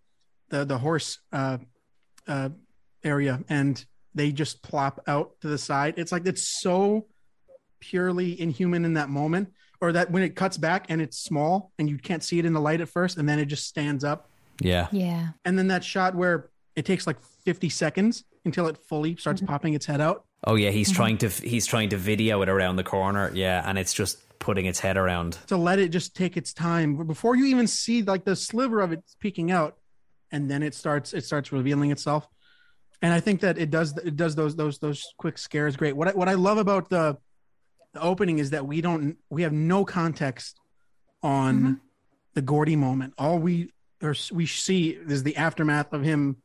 [0.51, 1.59] the the horse uh
[2.29, 2.51] uh
[3.03, 7.07] area and they just plop out to the side it's like it's so
[7.81, 11.89] purely inhuman in that moment or that when it cuts back and it's small and
[11.89, 14.31] you can't see it in the light at first and then it just stands up.
[14.61, 19.17] Yeah, yeah, and then that shot where it takes like 50 seconds until it fully
[19.17, 20.25] starts popping its head out.
[20.45, 20.97] Oh yeah, he's Mm-hmm.
[20.97, 23.31] trying to he's trying to video it around the corner.
[23.35, 25.39] Yeah, and it's just putting its head around.
[25.49, 27.07] to let it just take its time.
[27.07, 29.77] Before you even see like the sliver of it peeking out
[30.33, 32.27] and then it starts it starts revealing itself.
[33.03, 35.95] And i think that it does it does those those those quick scares great.
[35.97, 37.19] What I, what i love about the
[37.97, 40.61] the opening is that we don't we have no context
[41.23, 41.73] on mm-hmm.
[42.35, 43.15] the gordy moment.
[43.17, 43.73] All we
[44.03, 46.37] or we see is the aftermath of him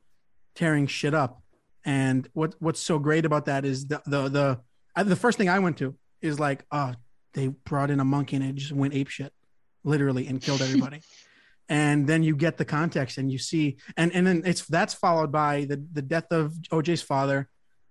[0.55, 1.41] tearing shit up.
[1.83, 4.59] And what what's so great about that is the the the
[4.95, 6.93] I, the first thing i went to is like oh
[7.33, 9.33] they brought in a monkey and it just went ape shit
[9.83, 11.01] literally and killed everybody.
[11.69, 15.31] And then you get the context and you see and and then it's that's followed
[15.31, 17.47] by the the death of oj's father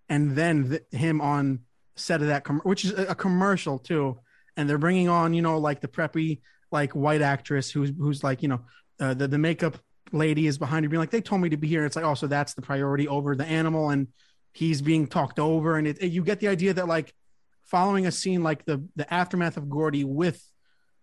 [0.06, 1.60] and then the, him on
[2.00, 4.18] set of that com- which is a, commercial too.
[4.56, 6.40] And they're bringing on you know like the preppy
[6.72, 8.60] like white actress who's who's like you know
[9.00, 9.78] uh, the the makeup
[10.12, 11.84] lady is behind her being like they told me to be here.
[11.84, 14.08] It's like oh so that's the priority over the animal and
[14.52, 15.76] he's being talked over.
[15.76, 17.14] And it, it- you get the idea that like
[17.62, 20.44] following a scene like the the aftermath of gordy with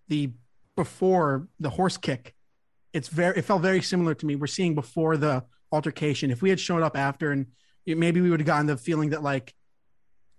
[0.10, 0.32] the
[0.76, 2.36] before the horse kick
[2.94, 4.36] it's very it felt very similar to me.
[4.36, 6.32] We're seeing before the altercation.
[6.32, 7.48] If we had shown up after and
[7.86, 9.54] maybe we would have gotten the feeling that like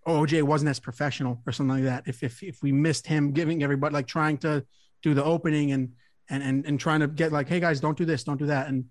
[0.08, 2.04] oj wasn't as professional or something like that.
[2.06, 4.64] If if if we missed him giving everybody like trying to
[5.02, 5.92] do the opening and
[6.30, 8.68] and and, and trying to get like hey guys don't do this don't do that.
[8.68, 8.86] And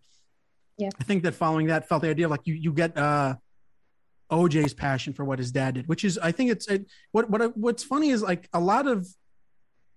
[0.78, 0.89] Yeah.
[1.01, 3.36] i think that following that felt the idea of like you you get uh
[4.30, 6.82] oj's passion for what his dad did which is i think it's it,
[7.13, 8.97] what what what's funny is like a lot of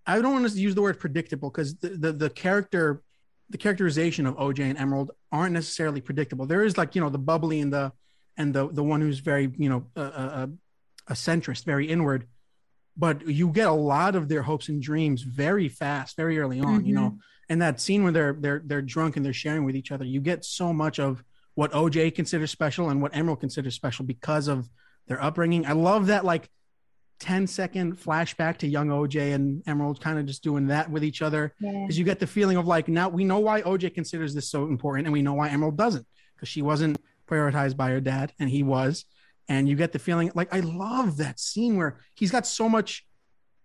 [0.06, 3.02] i don't want to use the word predictable because the, the the character
[3.54, 6.44] the characterization of oj and emerald aren't necessarily predictable.
[6.46, 7.92] There is like you know the bubbly and the
[8.38, 10.02] and the the one who's very you know a,
[10.40, 10.50] a,
[11.11, 12.26] a centrist very inward
[12.96, 16.84] but you get a lot of their hopes and dreams very fast very early on
[16.84, 17.04] you mm-hmm.
[17.04, 17.18] know?
[17.48, 20.20] And that scene where they're they're they're drunk and they're sharing with each other you
[20.20, 21.22] get so much of
[21.54, 24.68] what oj considers special and what emerald considers special because of
[25.11, 25.66] their upbringing.
[25.66, 26.48] I love that like
[27.18, 31.20] 10 second flashback to young oj and emerald kind of just doing that with each
[31.20, 31.72] other Yeah.
[31.82, 34.68] because you get the feeling of like now we know why oj considers this so
[34.68, 36.96] important and we know why emerald doesn't because she wasn't
[37.28, 39.04] prioritized by her dad and he was
[39.51, 43.05] and you get the feeling like i love that scene where he's got so much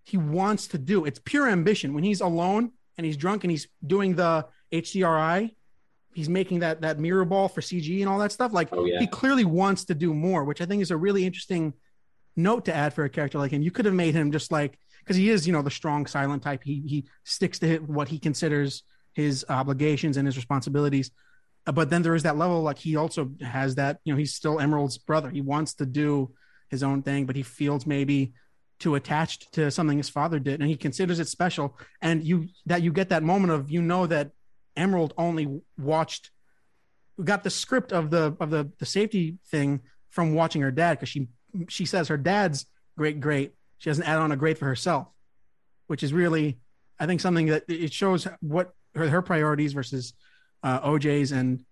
[0.07, 1.03] he wants to do.
[1.05, 1.95] It's pure ambition.
[1.95, 2.63] When he's alone
[2.95, 5.51] and he's drunk and he's doing the hdri
[6.13, 8.99] he's making that that mirror ball for cg and all that stuff like Oh, yeah.
[8.99, 11.73] he clearly wants to do more which i think is a really interesting
[12.35, 13.61] note to add for a character like him.
[13.61, 16.43] You could have made him just like because he is you know the strong silent
[16.43, 16.61] type.
[16.63, 18.83] He he sticks to what he considers
[19.13, 21.11] his obligations and his responsibilities
[21.73, 24.59] but then there is that level like he also has that you know he's still
[24.59, 26.31] emerald's brother he wants to do
[26.69, 28.33] his own thing but he feels maybe
[28.79, 32.81] too attached to something his father did and he considers it special and you that
[32.81, 34.31] you get that moment of you know that
[34.75, 36.31] emerald only watched
[37.23, 41.09] got the script of the of the the safety thing from watching her dad because
[41.09, 41.27] she
[41.69, 42.65] she says her dad's
[42.97, 43.53] great great.
[43.77, 45.07] She doesn't add on a great for herself,
[45.87, 46.59] which is really,
[46.99, 50.13] I think, something that it shows what her, her priorities versus
[50.65, 51.63] uh, OJ's and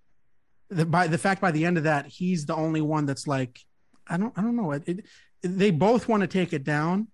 [0.69, 3.59] the by the fact by the end of that he's the only one that's like
[4.07, 5.05] I don't I don't know it, it
[5.41, 7.07] they both want to take it down,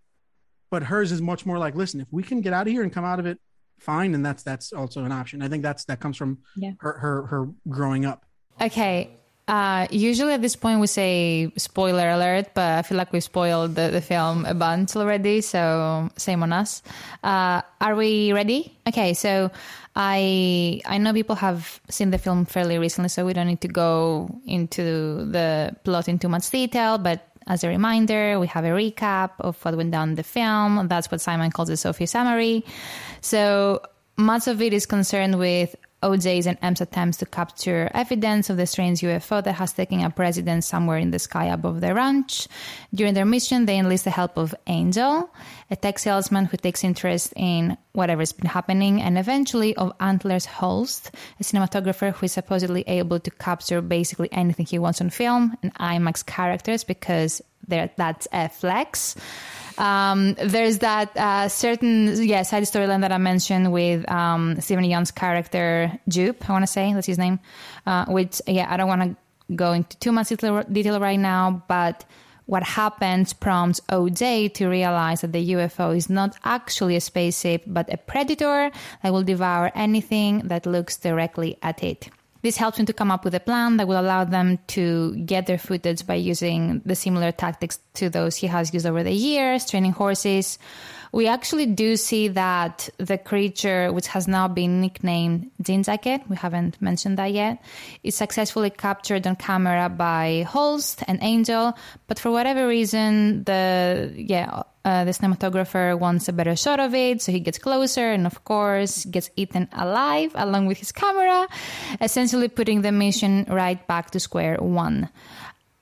[0.70, 2.94] but hers is much more like listen if we can get out of here and
[2.94, 3.40] come out of it
[3.80, 5.42] fine and that's that's also an option.
[5.42, 6.74] I think that's that comes from Yeah.
[6.82, 8.26] her her her growing up.
[8.62, 9.10] Okay.
[9.50, 13.74] Uh, usually at this point we say spoiler alert, but I feel like we spoiled
[13.74, 16.84] the, the film a bunch already, so same on us.
[17.24, 18.78] Uh, are we ready?
[18.88, 19.50] Okay, so
[19.96, 23.68] I I know people have seen the film fairly recently, so we don't need to
[23.68, 28.70] go into the plot in too much detail, but as a reminder, we have a
[28.70, 30.88] recap of what went down in the film.
[30.88, 32.64] That's what Simon calls the Sophie summary.
[33.22, 33.82] So
[34.16, 38.66] much of it is concerned with OJ's and Em's attempts to capture evidence of the
[38.66, 42.48] strange UFO that has taken up residence somewhere in the sky above the ranch.
[42.94, 45.30] During their mission, they enlist the help of Angel,
[45.70, 51.12] a tech salesman who takes interest in whatever's been happening, and eventually of Antlers Holst,
[51.40, 55.74] a cinematographer who is supposedly able to capture basically anything he wants on film and
[55.76, 59.16] IMAX characters because that's a flex.
[59.80, 65.12] Um, there's that uh, certain yeah side storyline that I mentioned with um, Steven Yeun's
[65.12, 66.50] character Jupe.
[66.50, 67.40] I want to say that's his name.
[67.88, 71.64] Uh, which yeah, I don't want to go into too much detail, detail right now,
[71.68, 72.06] but
[72.46, 77.92] what happens prompts OJ to realize that the UFO is not actually a spaceship, but
[77.94, 78.72] a predator
[79.04, 82.10] that will devour anything that looks directly at it.
[82.42, 85.46] This helps him to come up with a plan that will allow them to get
[85.46, 89.70] their footage by using the similar tactics to those he has used over the years,
[89.70, 90.58] training horses.
[91.12, 96.36] We actually do see that the creature, which has now been nicknamed Jean Jacket, we
[96.36, 97.62] haven't mentioned that yet,
[98.04, 101.76] is successfully captured on camera by Holst and Angel.
[102.08, 107.22] But for whatever reason, the yeah uh, the cinematographer wants a better shot of it,
[107.22, 111.48] so he gets closer and, of course, gets eaten alive along with his camera,
[112.02, 115.10] essentially putting the mission right back to square one.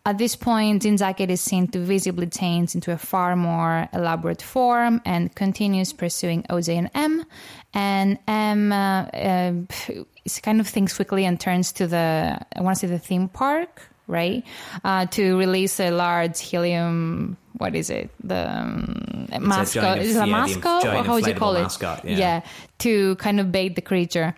[0.07, 4.41] At this point, Jean Jacket is seen to visibly change into a far more elaborate
[4.41, 7.25] form and continues pursuing OJ and Em.
[7.73, 9.53] And Em uh, uh,
[10.41, 13.81] kind of thinks quickly and turns to the, I want to say the theme park,
[14.07, 14.43] right?
[14.83, 18.09] Uh, to release a large helium, what is it?
[18.23, 19.99] The um, mascot.
[19.99, 20.85] is it a yeah, mascot?
[20.85, 21.63] Or how would you call it?
[21.63, 22.41] mascot, yeah.
[22.79, 24.35] to kind of bait the creature.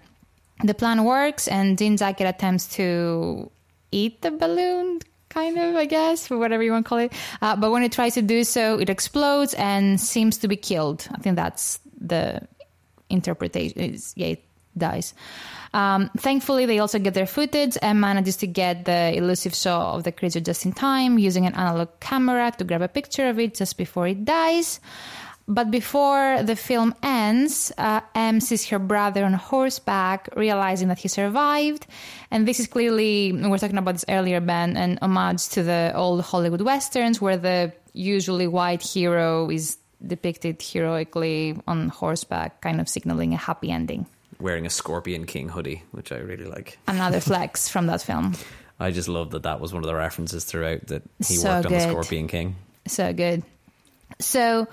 [0.64, 3.50] The plan works, and Jean Jacket attempts to
[3.92, 5.00] eat the balloon,
[5.30, 7.14] kind of, I guess, or whatever you want to call it.
[7.42, 11.08] Uh, but when it tries to do so, it explodes and seems to be killed.
[11.14, 12.42] I think that's the
[13.10, 13.80] interpretation.
[13.80, 14.44] Is, yeah, it
[14.80, 15.14] dies.
[15.74, 20.04] Um, thankfully, they also get their footage and manages to get the elusive shot of
[20.04, 23.54] the creature just in time, using an analog camera to grab a picture of it
[23.54, 24.80] just before it dies.
[25.48, 31.08] But before the film ends, uh, Em sees her brother on horseback, realizing that he
[31.08, 31.88] survived.
[32.30, 35.92] And this is clearly, we were talking about this earlier, Ben, an homage to the
[35.96, 42.88] old Hollywood westerns where the usually white hero is depicted heroically on horseback, kind of
[42.88, 44.06] signaling a happy ending.
[44.40, 46.78] Wearing a Scorpion King hoodie, which I really like.
[46.88, 48.36] Another flex from that film.
[48.80, 51.66] I just love that that was one of the references throughout that he So worked
[51.66, 51.80] on the.
[51.82, 52.56] Scorpion King.
[52.88, 53.44] So good.
[54.20, 54.68] So,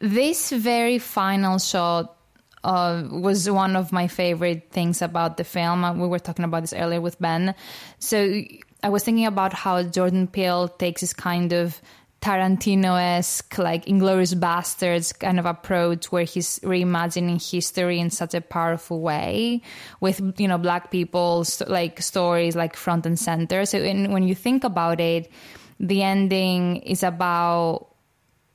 [0.00, 2.16] this very final shot
[2.64, 5.84] uh, was one of my favorite things about the film.
[5.84, 7.54] Uh, We were talking about this earlier with Ben.
[8.00, 8.42] So,
[8.82, 11.80] I was thinking about how Jordan Peele takes this kind of
[12.24, 18.40] Tarantino esque, like Inglourious Basterds kind of approach where he's reimagining history in such a
[18.40, 19.60] powerful way
[20.00, 23.66] with, you know, black people's like stories like front and center.
[23.66, 25.30] So, in, when you think about it,
[25.78, 27.88] the ending is about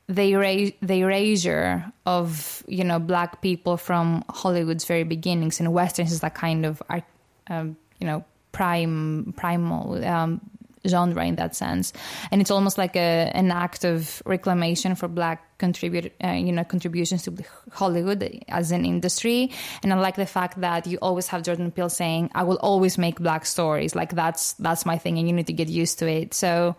[0.07, 6.11] the, era- the erasure of you know black people from Hollywood's very beginnings and westerns
[6.11, 6.82] is that kind of
[7.47, 10.41] um, you know prime primal um,
[10.88, 11.94] genre in that sense.
[12.32, 16.64] And it's almost like a an act of reclamation for black contribute uh, you know
[16.64, 17.36] contributions to
[17.72, 19.52] Hollywood as an industry.
[19.84, 22.98] And I like the fact that you always have Jordan Peele saying I will always
[22.98, 23.96] make black stories.
[23.96, 26.34] Like that's that's my thing and you need to get used to it.
[26.34, 26.76] So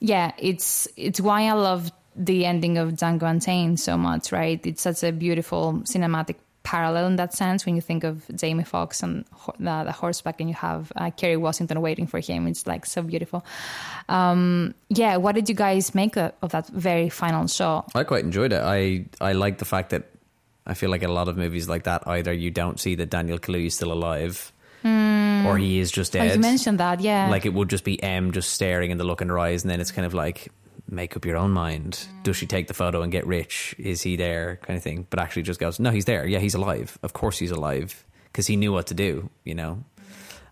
[0.00, 4.64] yeah, it's it's why I love the ending of Django Unchained so much, right?
[4.64, 9.02] It's such a beautiful cinematic parallel in that sense when you think of Jamie Foxx
[9.02, 12.46] and ho- the, the horseback and you have uh, Kerry Washington waiting for him.
[12.48, 13.44] It's like so beautiful.
[14.08, 17.90] Um, yeah, what did you guys make of, that very final shot?
[17.94, 18.60] I quite enjoyed it.
[18.62, 20.04] I I like the fact that
[20.66, 23.10] I feel like in a lot of movies like that, either you don't see that
[23.10, 24.50] Daniel Kaluuya is still alive,
[24.82, 26.34] or he is just Oh, dead.
[26.34, 27.28] you mentioned that, yeah.
[27.28, 29.70] Like it would just be Em just staring in the look in her eyes, and
[29.70, 30.48] then it's kind of like
[30.94, 32.06] make up your own mind.
[32.22, 33.74] Does she take the photo and get rich?
[33.78, 34.56] Is he there?
[34.62, 35.06] Kind of thing.
[35.10, 36.26] But actually, just goes, no, he's there.
[36.26, 36.98] Yeah, he's alive.
[37.02, 39.30] Of course, he's alive because he knew what to do.
[39.44, 39.84] You know.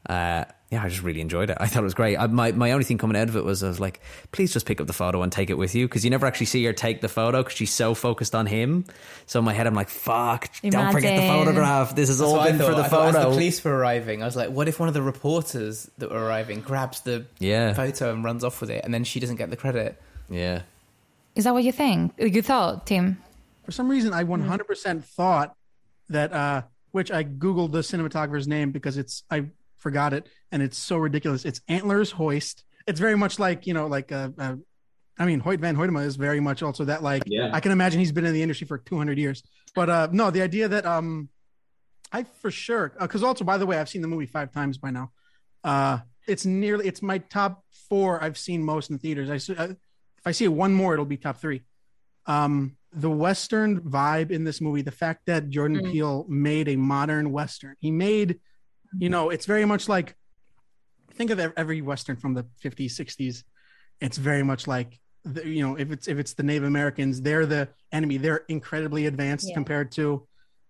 [0.09, 1.59] Uh, yeah, I just really enjoyed it.
[1.61, 2.16] I thought it was great.
[2.16, 4.01] I, my my only thing coming out of it was I was like,
[4.32, 6.47] please just pick up the photo and take it with you because you never actually
[6.47, 8.84] see her take the photo because she's so focused on him.
[9.26, 11.95] So in my head, I'm like, fuck, don't forget the photograph.
[11.95, 13.28] This is That's all been for the I thought as photo.
[13.28, 16.24] the police were arriving, I was like, what if one of the reporters that were
[16.24, 17.74] arriving grabs the Yeah.
[17.74, 20.03] photo and runs off with it, and then she doesn't get the credit?
[20.28, 20.62] Yeah.
[21.34, 22.12] Is that what you think?
[22.18, 23.18] You thought, Tim?
[23.64, 25.54] For some reason, I 100% thought
[26.08, 29.46] that, uh, which I googled the cinematographer's name because it's I
[29.78, 31.44] forgot it, and it's so ridiculous.
[31.44, 32.64] It's Antlers Holst.
[32.86, 34.56] It's very much like you know, like uh, uh,
[35.18, 37.50] I mean, Hoyte Van Hoytema is very much also that like Yeah.
[37.52, 39.42] I can imagine he's been in the industry for 200 years.
[39.74, 41.28] But uh, no, the idea that um,
[42.12, 44.90] I for sure because also by the way, I've seen the movie five times by
[44.90, 45.12] now.
[45.64, 49.30] Uh, it's nearly it's my top four I've seen most in theaters.
[49.30, 49.74] I, uh,
[50.22, 51.62] if I see one more, it'll be top three.
[52.26, 57.32] Um, the Western vibe in this movie, the fact that Jordan Peele made a modern
[57.32, 58.38] Western, he made,
[58.96, 60.14] you know, it's very much like
[61.14, 63.42] think of every Western from the 50s, 60s.
[64.00, 67.46] It's very much like, the, you know, if it's if it's the Native Americans, they're
[67.46, 68.16] the enemy.
[68.18, 69.54] They're incredibly advanced Yeah.
[69.54, 70.26] compared to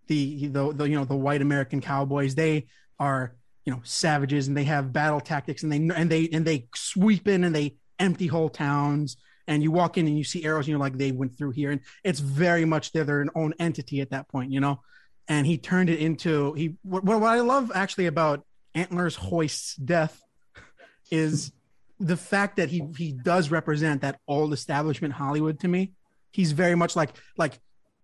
[0.07, 2.35] the, the the you know the white American cowboys.
[2.35, 2.67] They
[2.99, 3.35] are
[3.65, 7.29] you know savages and they have battle tactics and they and they and they sweep
[7.29, 9.17] in and they empty whole towns
[9.47, 11.71] and you walk in and you see arrows and you're like they went through here
[11.71, 14.81] and it's very much they're their own entity at that point you know?
[15.29, 20.21] And he turned it into he what, what i love actually about antlers holst's death
[21.11, 21.53] is
[22.01, 25.93] the fact that he he does represent that old establishment hollywood to me.
[26.33, 27.61] He's very much like like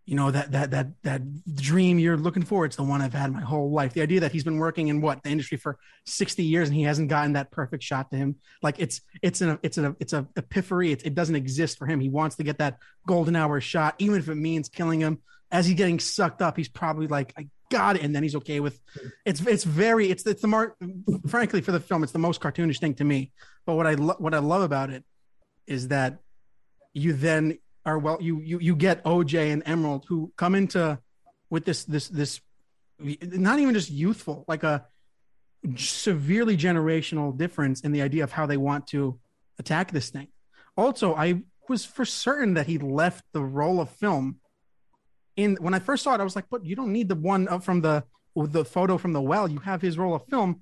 [0.09, 3.31] you know that that that that dream you're looking for it's the one i've had
[3.31, 3.93] my whole life.
[3.93, 6.85] The idea that he's been working in what the industry for 60 years and he
[6.85, 8.37] hasn't gotten that perfect shot to him.
[8.63, 10.93] Like it's it's an it's an it's a epiphany.
[10.93, 12.01] It, it doesn't exist for him.
[12.01, 15.19] He wants to get that golden hour shot even if it means killing him.
[15.51, 18.03] As he's getting sucked up he's probably like i got it.
[18.03, 18.81] And then he's okay with
[19.27, 20.75] it's it's very it's it's the more
[21.29, 23.33] frankly for the film it's the most cartoonish thing to me.
[23.67, 25.05] But what i lo- what i love about it
[25.67, 26.19] is that
[26.95, 30.99] you then are well you you you get oj and emerald who come into
[31.51, 32.41] with this this this
[33.23, 34.87] not even just youthful like a
[35.77, 39.19] severely generational difference in the idea of how they want to
[39.59, 40.29] attack this thing.
[40.77, 44.41] Also i was for certain that he left the role of film
[45.37, 47.47] in when i first saw it i was like but you don't need the one
[47.49, 48.05] up from the
[48.47, 49.49] the photo from the well.
[49.49, 50.61] You have his roll of film.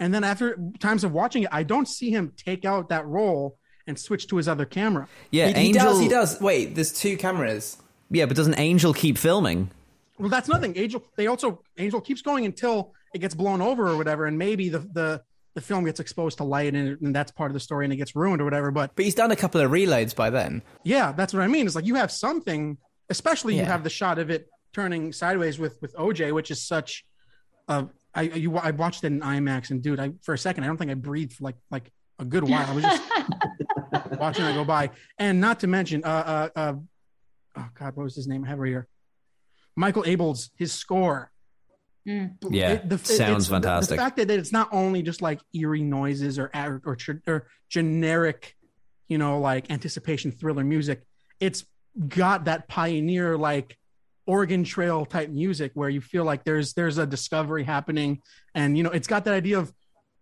[0.00, 3.58] And then after times of watching it i don't see him take out that role
[3.86, 5.84] and switch to his other camera Yeah, he, he Angel.
[5.84, 6.00] does.
[6.00, 6.40] He does.
[6.40, 7.76] Wait, there's two cameras.
[8.10, 9.70] Yeah, but doesn't Angel keep filming?
[10.18, 10.76] Well, that's nothing.
[10.76, 11.04] Angel.
[11.16, 14.78] They also Angel keeps going until it gets blown over or whatever, and maybe the
[14.80, 15.22] the
[15.54, 17.96] the film gets exposed to light, and, and that's part of the story, and it
[17.96, 18.70] gets ruined or whatever.
[18.70, 20.62] But But he's done a couple of reloads by then.
[20.84, 21.66] yeah, that's what I mean.
[21.66, 22.76] It's like you have something,
[23.10, 27.04] especially you have the shot of it turning sideways with with OJ, which is such.
[27.68, 30.66] Uh, I you I watched it in IMAX, and dude, I for a second I
[30.68, 32.68] don't think I breathed for like like a good while.
[32.70, 33.02] I was just
[34.18, 36.08] watching it go by, and not to mention, uh,
[36.56, 36.74] uh, uh,
[37.56, 38.44] oh god, what was his name?
[38.44, 38.88] I have it right here.
[39.76, 41.30] Michael Abels his score.
[42.04, 42.28] Yeah,
[42.72, 43.96] It- the- sounds it's- the- fantastic.
[43.96, 48.54] The, fact that it's not only just like eerie noises or or, or, or generic,
[49.08, 51.02] you know, like anticipation thriller music.
[51.40, 51.64] It's
[52.08, 53.78] got that pioneer like
[54.26, 58.20] Oregon Trail type music where you feel like there's there's a discovery happening,
[58.54, 59.72] and you know, it's got that idea of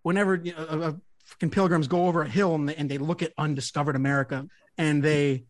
[0.02, 0.92] whenever you know, uh,
[1.24, 4.46] fucking pilgrims go over a hill and they, and they look at undiscovered America
[4.78, 5.44] and they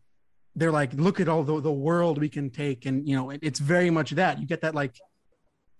[0.55, 2.85] they're like, look at all the, the world we can take.
[2.85, 4.95] And, you know, it, it's very much that you get that like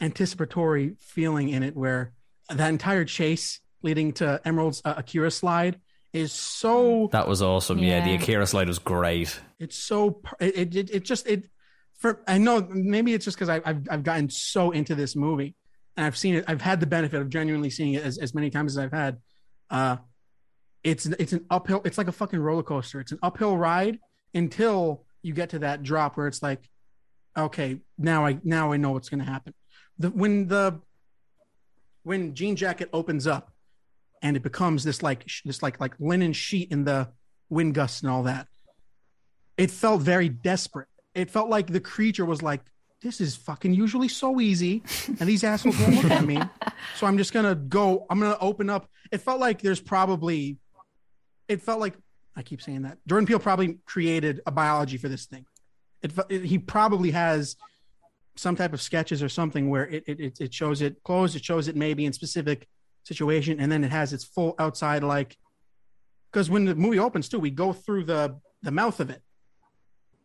[0.02, 2.14] anticipatory feeling in it where
[2.50, 5.80] that entire chase leading to Emerald's uh, Akira slide
[6.12, 7.80] is so, That was awesome.
[7.80, 9.40] Yeah, the Akira slide was great.
[9.60, 11.50] it's so, it, it, it just, it,
[12.00, 15.56] for, I know maybe it's just because I've, I've gotten so into this movie
[15.96, 16.46] and I've seen it.
[16.48, 19.20] I've had the benefit of genuinely seeing it as, as many times as I've had.
[19.70, 19.98] Uh,
[20.84, 23.00] it's, it's an uphill, it's like a fucking roller coaster.
[23.00, 24.00] It's an uphill ride
[24.34, 26.70] until you get to that drop where it's like,
[27.36, 29.54] okay, now I now I know what's going to happen.
[29.98, 30.80] The when the
[32.04, 33.52] when Jean Jacket opens up
[34.22, 37.10] and it becomes this like this like like linen sheet in the
[37.50, 38.48] wind gusts and all that,
[39.58, 40.88] it felt very desperate.
[41.16, 42.62] It felt like the creature was like,
[43.04, 46.40] "This is fucking usually so easy, and these assholes won't look at me,
[46.98, 48.06] so I'm just gonna go.
[48.10, 50.58] I'm gonna open up." It felt like there's probably,
[51.48, 51.96] it felt like
[52.36, 55.46] I keep saying that Jordan Peele probably created a biology for this thing.
[56.02, 57.56] It, it he probably has
[58.36, 61.44] some type of sketches or something where it, it it- it shows it closed, it
[61.46, 62.68] shows it maybe in specific
[63.04, 65.38] situation, and then it has its full outside like.
[66.32, 69.22] Because when the movie opens too, we go through the the mouth of it.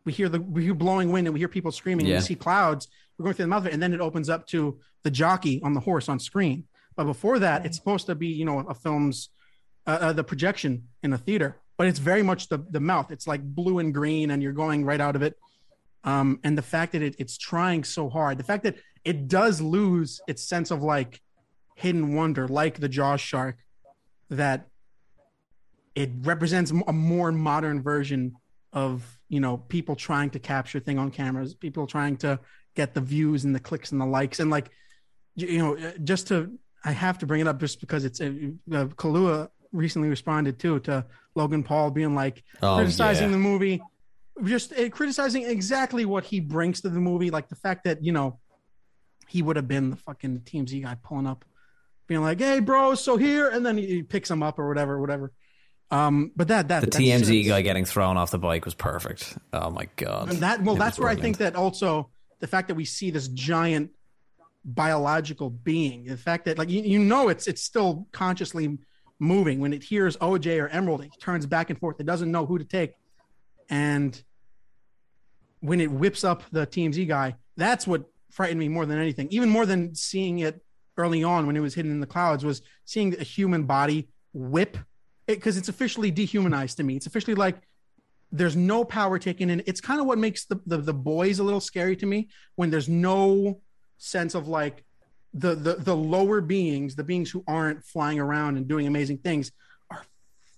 [0.09, 2.07] We hear the we hear blowing wind and we hear people screaming.
[2.07, 2.15] Yeah.
[2.15, 2.87] And we see clouds.
[3.15, 5.61] We're going through the mouth of it, and then it opens up to the jockey
[5.63, 6.63] on the horse on screen.
[6.95, 9.29] But before that, it's supposed to be you know a film's
[9.85, 13.11] uh, uh, the projection in a theater, but it's very much the the mouth.
[13.11, 15.37] It's like blue and green, and you're going right out of it.
[16.03, 19.61] Um, and the fact that it, it's trying so hard, the fact that it does
[19.61, 21.21] lose its sense of like
[21.75, 23.57] hidden wonder, like the Jaws shark,
[24.31, 24.69] that
[25.93, 28.37] it represents a more modern version
[28.73, 32.39] of you know people trying to capture thing on cameras, people trying to
[32.75, 34.69] get the views and the clicks and the likes, and like
[35.35, 36.51] you know uh, just to
[36.83, 38.25] I have to bring it up just because it's uh,
[38.71, 41.05] uh, Kaluuya recently responded too to
[41.35, 43.33] Logan Paul being like Oh, criticizing yeah.
[43.33, 43.81] the movie,
[44.45, 48.11] just uh, criticizing exactly what he brings to the movie, like the fact that you
[48.11, 48.39] know
[49.27, 51.45] he would have been the fucking TMZ guy pulling up,
[52.07, 54.99] being like, "Hey, bro, so here," and then he, he picks him up or whatever,
[54.99, 55.31] whatever.
[55.91, 59.37] Um, but that that The that's- TMZ guy getting thrown off the bike was perfect.
[59.53, 60.29] Oh my god.
[60.29, 62.09] and that well, It that's where I think that also
[62.39, 63.91] the fact that we see this giant
[64.63, 68.77] biological being, the fact that like you, you know it's it's still consciously
[69.19, 71.99] moving when it hears OJ or Emerald, it turns back and forth.
[71.99, 72.93] It doesn't know who to take,
[73.69, 74.21] and
[75.61, 79.27] when it whips up the TMZ guy, that's what frightened me more than anything.
[79.31, 80.63] Even more than seeing it
[80.97, 84.77] early on when it was hidden in the clouds was seeing a human body whip
[85.29, 86.95] it because it's officially dehumanized to me.
[86.95, 87.61] It's officially like
[88.31, 89.63] there's no power taken in.
[89.65, 92.69] It's kind of what makes the, the the boys a little scary to me when
[92.69, 93.61] there's no
[93.97, 94.83] sense of like
[95.33, 99.51] the the the lower beings, the beings who aren't flying around and doing amazing things,
[99.89, 100.03] are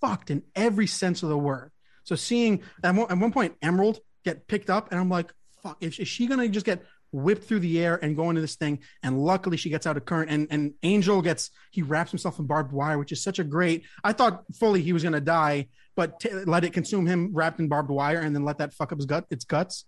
[0.00, 1.70] fucked in every sense of the word.
[2.04, 5.76] So seeing at one, at one point Emerald get picked up, and I'm like, fuck,
[5.80, 8.80] is, is she gonna just get whipped through the air and go into this thing?
[9.02, 12.46] And luckily she gets out of current, and and Angel gets he wraps himself in
[12.46, 13.84] barbed wire, which is such a great.
[14.02, 17.68] I thought fully he was gonna die, but t- let it consume him wrapped in
[17.68, 19.84] barbed wire, and then let that fuck up his gut, its guts.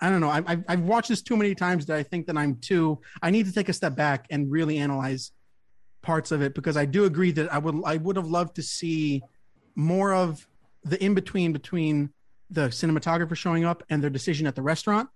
[0.00, 0.28] I don't know.
[0.28, 3.00] I, I've, I've watched this too many times that I think that I'm too.
[3.22, 5.32] I need to take a step back and really analyze
[6.02, 8.62] parts of it because I do agree that I would I would have loved to
[8.62, 9.22] see
[9.74, 10.46] more of
[10.84, 12.10] the in between between
[12.50, 15.08] the cinematographer showing up and their decision at the restaurant.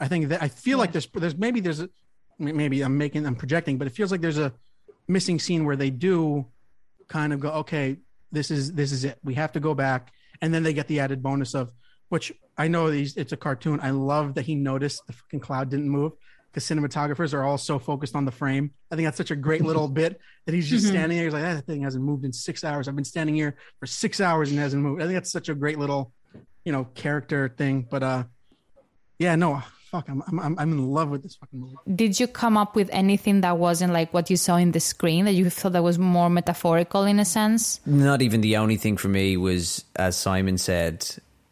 [0.00, 1.88] I think that I feel like there's there's maybe there's a
[2.38, 4.52] maybe I'm making I'm projecting, but it feels like there's a
[5.08, 6.46] missing scene where they do
[7.08, 7.98] kind of go, okay,
[8.32, 9.18] this is this is it.
[9.22, 11.72] We have to go back, and then they get the added bonus of
[12.08, 13.80] which I know these it's a cartoon.
[13.82, 16.12] I love that he noticed the fucking cloud didn't move
[16.52, 18.70] because cinematographers are all so focused on the frame.
[18.90, 21.24] I think that's such a great little bit that he's just standing there.
[21.24, 22.86] He's like, that thing hasn't moved in six hours.
[22.86, 25.02] I've been standing here for six hours and it hasn't moved.
[25.02, 26.12] I think that's such a great little,
[26.64, 27.88] you know, character thing.
[27.90, 28.24] But uh,
[29.18, 29.62] yeah, no,
[29.94, 31.76] fuck, I'm I'm I'm in love with this fucking movie.
[31.94, 35.24] Did you come up with anything that wasn't like what you saw in the screen
[35.26, 37.80] that you thought that was more metaphorical in a sense?
[37.86, 41.06] Not even the only thing for me was, as Simon said,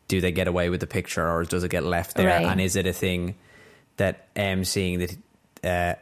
[0.09, 2.29] do they get away with the picture or does it get left there?
[2.29, 2.47] Right.
[2.47, 3.37] And is it a thing
[3.97, 5.13] that Em seeing that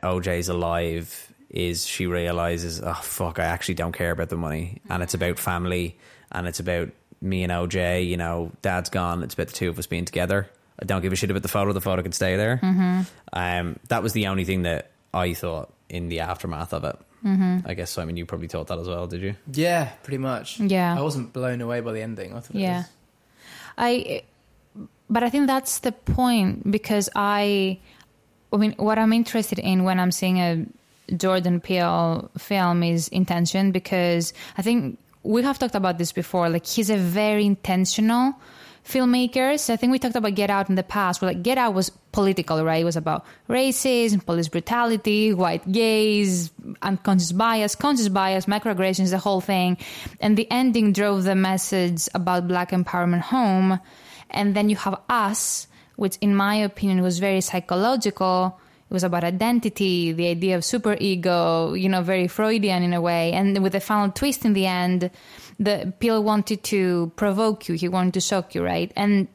[0.02, 4.80] uh, OJ's alive is she realizes, oh fuck, I actually don't care about the money,
[4.88, 5.98] and it's about family,
[6.32, 6.88] and it's about
[7.20, 8.06] me and OJ.
[8.06, 9.22] You know, Dad's gone.
[9.22, 10.48] It's about the two of us being together.
[10.80, 11.72] I don't give a shit about the photo.
[11.72, 12.58] The photo can stay there.
[12.62, 13.00] Mm-hmm.
[13.32, 16.96] Um, that was the only thing that I thought in the aftermath of it.
[17.24, 17.66] Mm-hmm.
[17.66, 19.34] I guess Simon, you probably thought that as well, did you?
[19.52, 20.58] Yeah, pretty much.
[20.58, 20.96] Yeah.
[20.98, 22.32] I wasn't blown away by the ending.
[22.32, 22.78] I thought it Yeah.
[22.78, 22.86] was
[23.78, 24.22] I
[25.08, 27.78] but I think that's the point because I
[28.52, 30.66] I mean what I'm interested in when I'm seeing a
[31.16, 36.66] Jordan Peele film is intention because I think we have talked about this before like
[36.66, 38.34] he's a very intentional
[38.84, 41.58] filmmaker so I think we talked about Get Out in the past where like Get
[41.58, 42.82] Out was political right?
[42.82, 46.50] It was about racism police brutality white gaze
[46.82, 49.76] unconscious bias conscious bias microaggressions the whole thing.
[50.20, 53.80] And the ending drove the message about black empowerment home.
[54.30, 55.66] And then you have us
[56.00, 58.58] which in my opinion was very psychological.
[58.88, 63.00] It was about identity the idea of super ego you know very freudian in a
[63.00, 63.32] way.
[63.32, 65.10] And with the final twist in the end
[65.60, 69.28] the Peele wanted to provoke you he wanted to shock you right and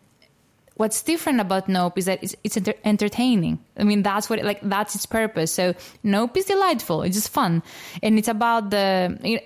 [0.75, 3.63] what's different about Nope is that it's, it's enter- entertaining.
[3.77, 5.51] I mean, that's what like that's its purpose.
[5.51, 5.73] So
[6.03, 7.01] Nope is delightful.
[7.01, 7.63] It's just fun,
[8.03, 9.41] and it's about the.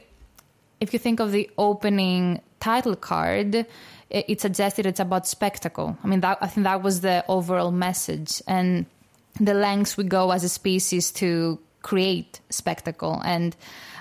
[0.79, 3.67] If you think of the opening title card, it,
[4.09, 5.97] it suggested it's about spectacle.
[6.03, 8.85] I mean, that I think that was the overall message and
[9.39, 13.21] the lengths we go as a species to create spectacle.
[13.23, 13.55] And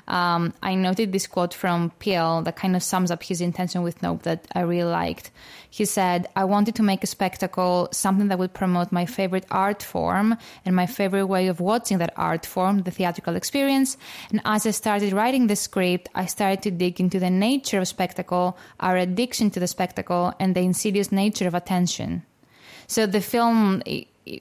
[0.09, 4.03] um, I noted this quote from Peele that kind of sums up his intention with
[4.03, 5.31] Nope that I really liked.
[5.71, 9.83] He said, I wanted to make a spectacle, something that would promote my favorite art
[9.83, 13.99] form and my favorite way of watching that art form, the theatrical experience.
[14.31, 17.87] And as I started writing the script, I started to dig into the nature of
[17.87, 22.25] spectacle, our addiction to the spectacle, and the insidious nature of attention.
[22.87, 23.83] So the film,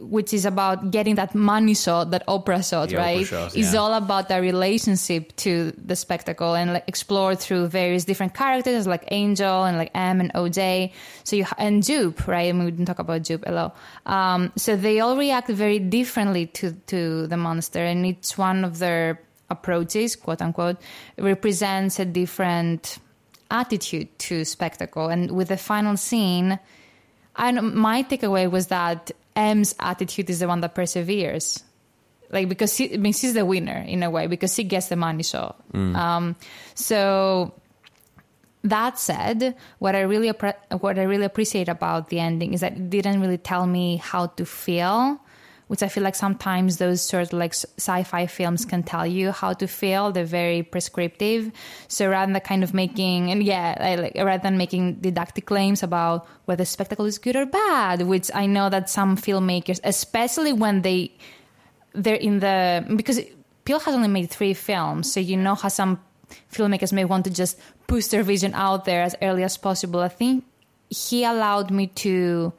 [0.01, 3.73] which is about getting that money shot, that Oprah shot, The Oprah right, shot, is
[3.73, 3.79] yeah.
[3.79, 9.03] all about the relationship to the spectacle and like explored through various different characters like
[9.11, 10.91] Angel and like Em and OJ.
[11.23, 12.49] So you and Jupe, right?
[12.49, 13.77] And we didn't talk about Jupe a lot.
[14.05, 18.79] Um, so they all react very differently to to the monster, and each one of
[18.79, 19.19] their
[19.49, 20.77] approaches, quote unquote,
[21.17, 22.99] represents a different
[23.49, 25.07] attitude to spectacle.
[25.09, 26.59] And with the final scene,
[27.37, 31.63] and my takeaway was that Em's attitude is the one that perseveres.
[32.29, 34.97] Like because she, I mean she's the winner in a way because she gets the
[34.97, 35.63] money shot.
[35.95, 36.35] Um,
[36.73, 37.53] so
[38.63, 42.89] that said, what I really what I really appreciate about the ending is that it
[42.89, 45.21] didn't really tell me how to feel,
[45.67, 49.53] which I feel like sometimes those sort of like sci-fi films can tell you how
[49.53, 50.11] to feel.
[50.11, 51.51] They're very prescriptive.
[51.87, 55.83] So rather than kind of making and yeah, I like rather than making didactic claims
[55.83, 60.81] about whether spectacle is good or bad, which I know that some filmmakers, especially when
[60.81, 61.11] they
[61.93, 63.19] they're in the because
[63.65, 65.99] Peele has only made three films, so you know how some
[66.51, 69.99] filmmakers may want to just push their vision out there as early as possible.
[69.99, 70.45] I think
[70.89, 72.53] he allowed me to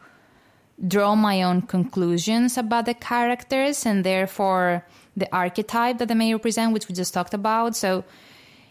[0.87, 4.85] draw my own conclusions about the characters and therefore
[5.16, 7.74] the archetype that they may represent, which we just talked about.
[7.74, 8.05] So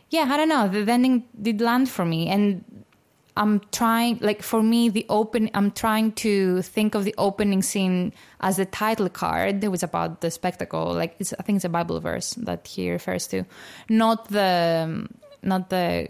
[0.09, 0.67] yeah, I don't know.
[0.67, 2.63] The ending did land for me, and
[3.35, 5.49] I'm trying, like for me, the open.
[5.53, 10.21] I'm trying to think of the opening scene as the title card, which is about
[10.21, 10.93] the spectacle.
[10.93, 13.43] Like it's, I think it's a Bible verse that he refers to,
[13.89, 15.07] not the,
[15.43, 16.07] not the,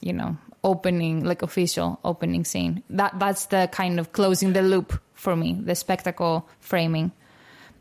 [0.00, 2.82] you know, opening like official opening scene.
[2.90, 7.12] That that's the kind of closing the loop for me, the spectacle framing.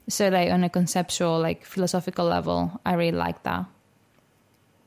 [0.09, 3.65] So like on a conceptual, like philosophical level, I really like that.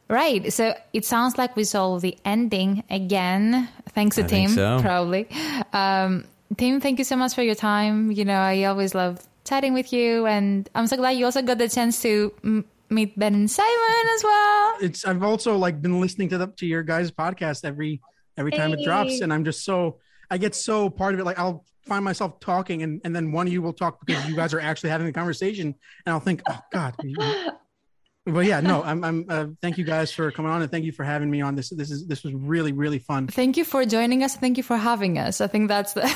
[0.08, 0.52] Right.
[0.52, 3.68] So it sounds like we saw the ending again.
[3.96, 4.80] Thanks to I Tim, so.
[4.82, 5.26] probably.
[5.72, 6.24] Um,
[6.58, 8.12] Tim, thank you so much for your time.
[8.12, 11.56] You know, I always love chatting with you, and I'm so glad you also got
[11.56, 14.74] the chance to m- meet Ben and Simon as well.
[14.82, 18.02] It's I've also like been listening to the to your guys' podcast every
[18.36, 19.96] every time it drops, and I'm just so
[20.32, 21.24] I get so part of it.
[21.24, 24.34] Like I'll find myself talking, and and then one of you will talk because you
[24.34, 25.66] guys are actually having a conversation,
[26.06, 26.94] and I'll think, oh God.
[28.24, 29.02] But yeah, no, I'm.
[29.02, 29.26] I'm.
[29.28, 31.56] Uh, thank you guys for coming on, and thank you for having me on.
[31.56, 31.70] This.
[31.70, 32.06] This is.
[32.06, 33.26] This was really, really fun.
[33.26, 34.36] Thank you for joining us.
[34.36, 35.40] Thank you for having us.
[35.40, 36.02] I think that's the.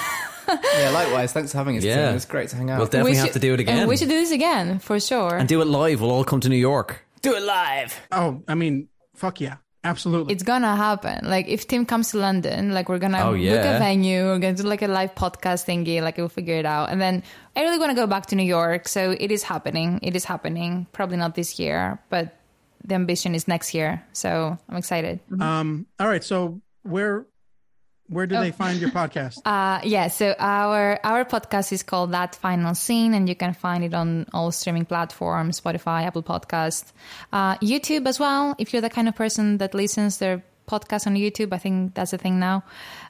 [0.78, 1.32] Yeah, likewise.
[1.32, 1.82] Thanks for having us.
[1.82, 2.14] Yeah.
[2.14, 2.78] It's great to hang out.
[2.78, 3.88] We'll definitely We have to do it again.
[3.88, 5.36] We should do this again for sure.
[5.36, 6.00] and do it live.
[6.00, 7.04] We'll all come to New York.
[7.20, 8.00] do it live.
[8.12, 8.86] Oh, I mean,
[9.16, 9.56] fuck yeah,
[9.90, 10.32] absolutely.
[10.34, 11.24] it's gonna happen.
[11.28, 14.54] Like if Tim comes to London, like we're gonna Oh, book a venue, we're gonna
[14.56, 16.90] do like a live podcast thingy, like we'll figure it out.
[16.90, 17.22] And then
[17.54, 19.98] I really wanna go back to New York, so it is happening.
[20.02, 20.86] It is happening.
[20.92, 22.36] Probably not this year, but
[22.84, 24.04] the ambition is next year.
[24.12, 25.20] So I'm excited.
[25.40, 25.86] Um.
[25.98, 26.22] All right.
[26.22, 27.26] So where
[28.08, 29.38] where do they find your podcast?
[29.44, 33.84] Uh, yeah, so our our podcast is called That Final Scene, and you can find
[33.84, 36.92] it on all streaming platforms, Spotify, Apple Podcast,
[37.32, 38.54] uh, YouTube as well.
[38.58, 42.10] If you're the kind of person that listens their podcast on YouTube, I think that's
[42.10, 42.64] the thing now.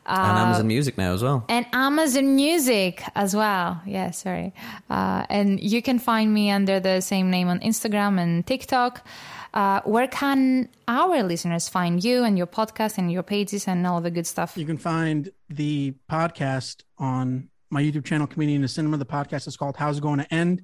[0.05, 1.45] Uh, and Amazon Music now as well.
[1.49, 3.81] and Amazon Music as well.
[3.87, 4.53] Yeah, sorry.
[4.91, 9.07] Uh, and you can find me under the same name on Instagram and TikTok.
[9.57, 14.03] Uh, where can our listeners find you and your podcast and your pages and all
[14.03, 14.53] the good stuff?
[14.55, 18.99] You can find the podcast on my YouTube channel, Comedian of Cinema.
[18.99, 20.61] The podcast is called How's It Going to End?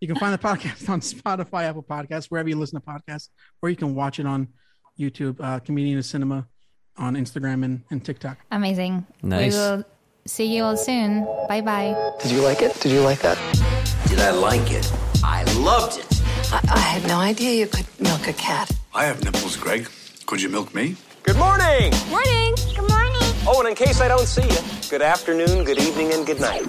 [0.00, 3.30] You can find the podcast on Spotify, Apple Podcasts, wherever you listen to podcasts,
[3.60, 4.46] or you can watch it on
[4.96, 6.46] YouTube, uh, Comedian of Cinema
[6.96, 8.38] on Instagram and, and TikTok.
[8.52, 9.04] Amazing.
[9.20, 9.52] Nice.
[9.52, 9.84] We will
[10.26, 11.24] see you all soon.
[11.48, 12.12] Bye bye.
[12.22, 12.78] Did you like it?
[12.80, 13.36] Did you like that?
[14.06, 14.92] Did I like it?
[15.24, 16.17] I loved it.
[16.50, 18.70] I, I had no idea you could milk a cat.
[18.94, 19.88] I have nipples, Greg.
[20.26, 20.96] Could you milk me?
[21.22, 21.92] Good morning.
[22.10, 22.54] Morning.
[22.74, 23.28] Good morning.
[23.46, 24.58] Oh, and in case I don't see you,
[24.90, 26.66] good afternoon, good evening, and good night.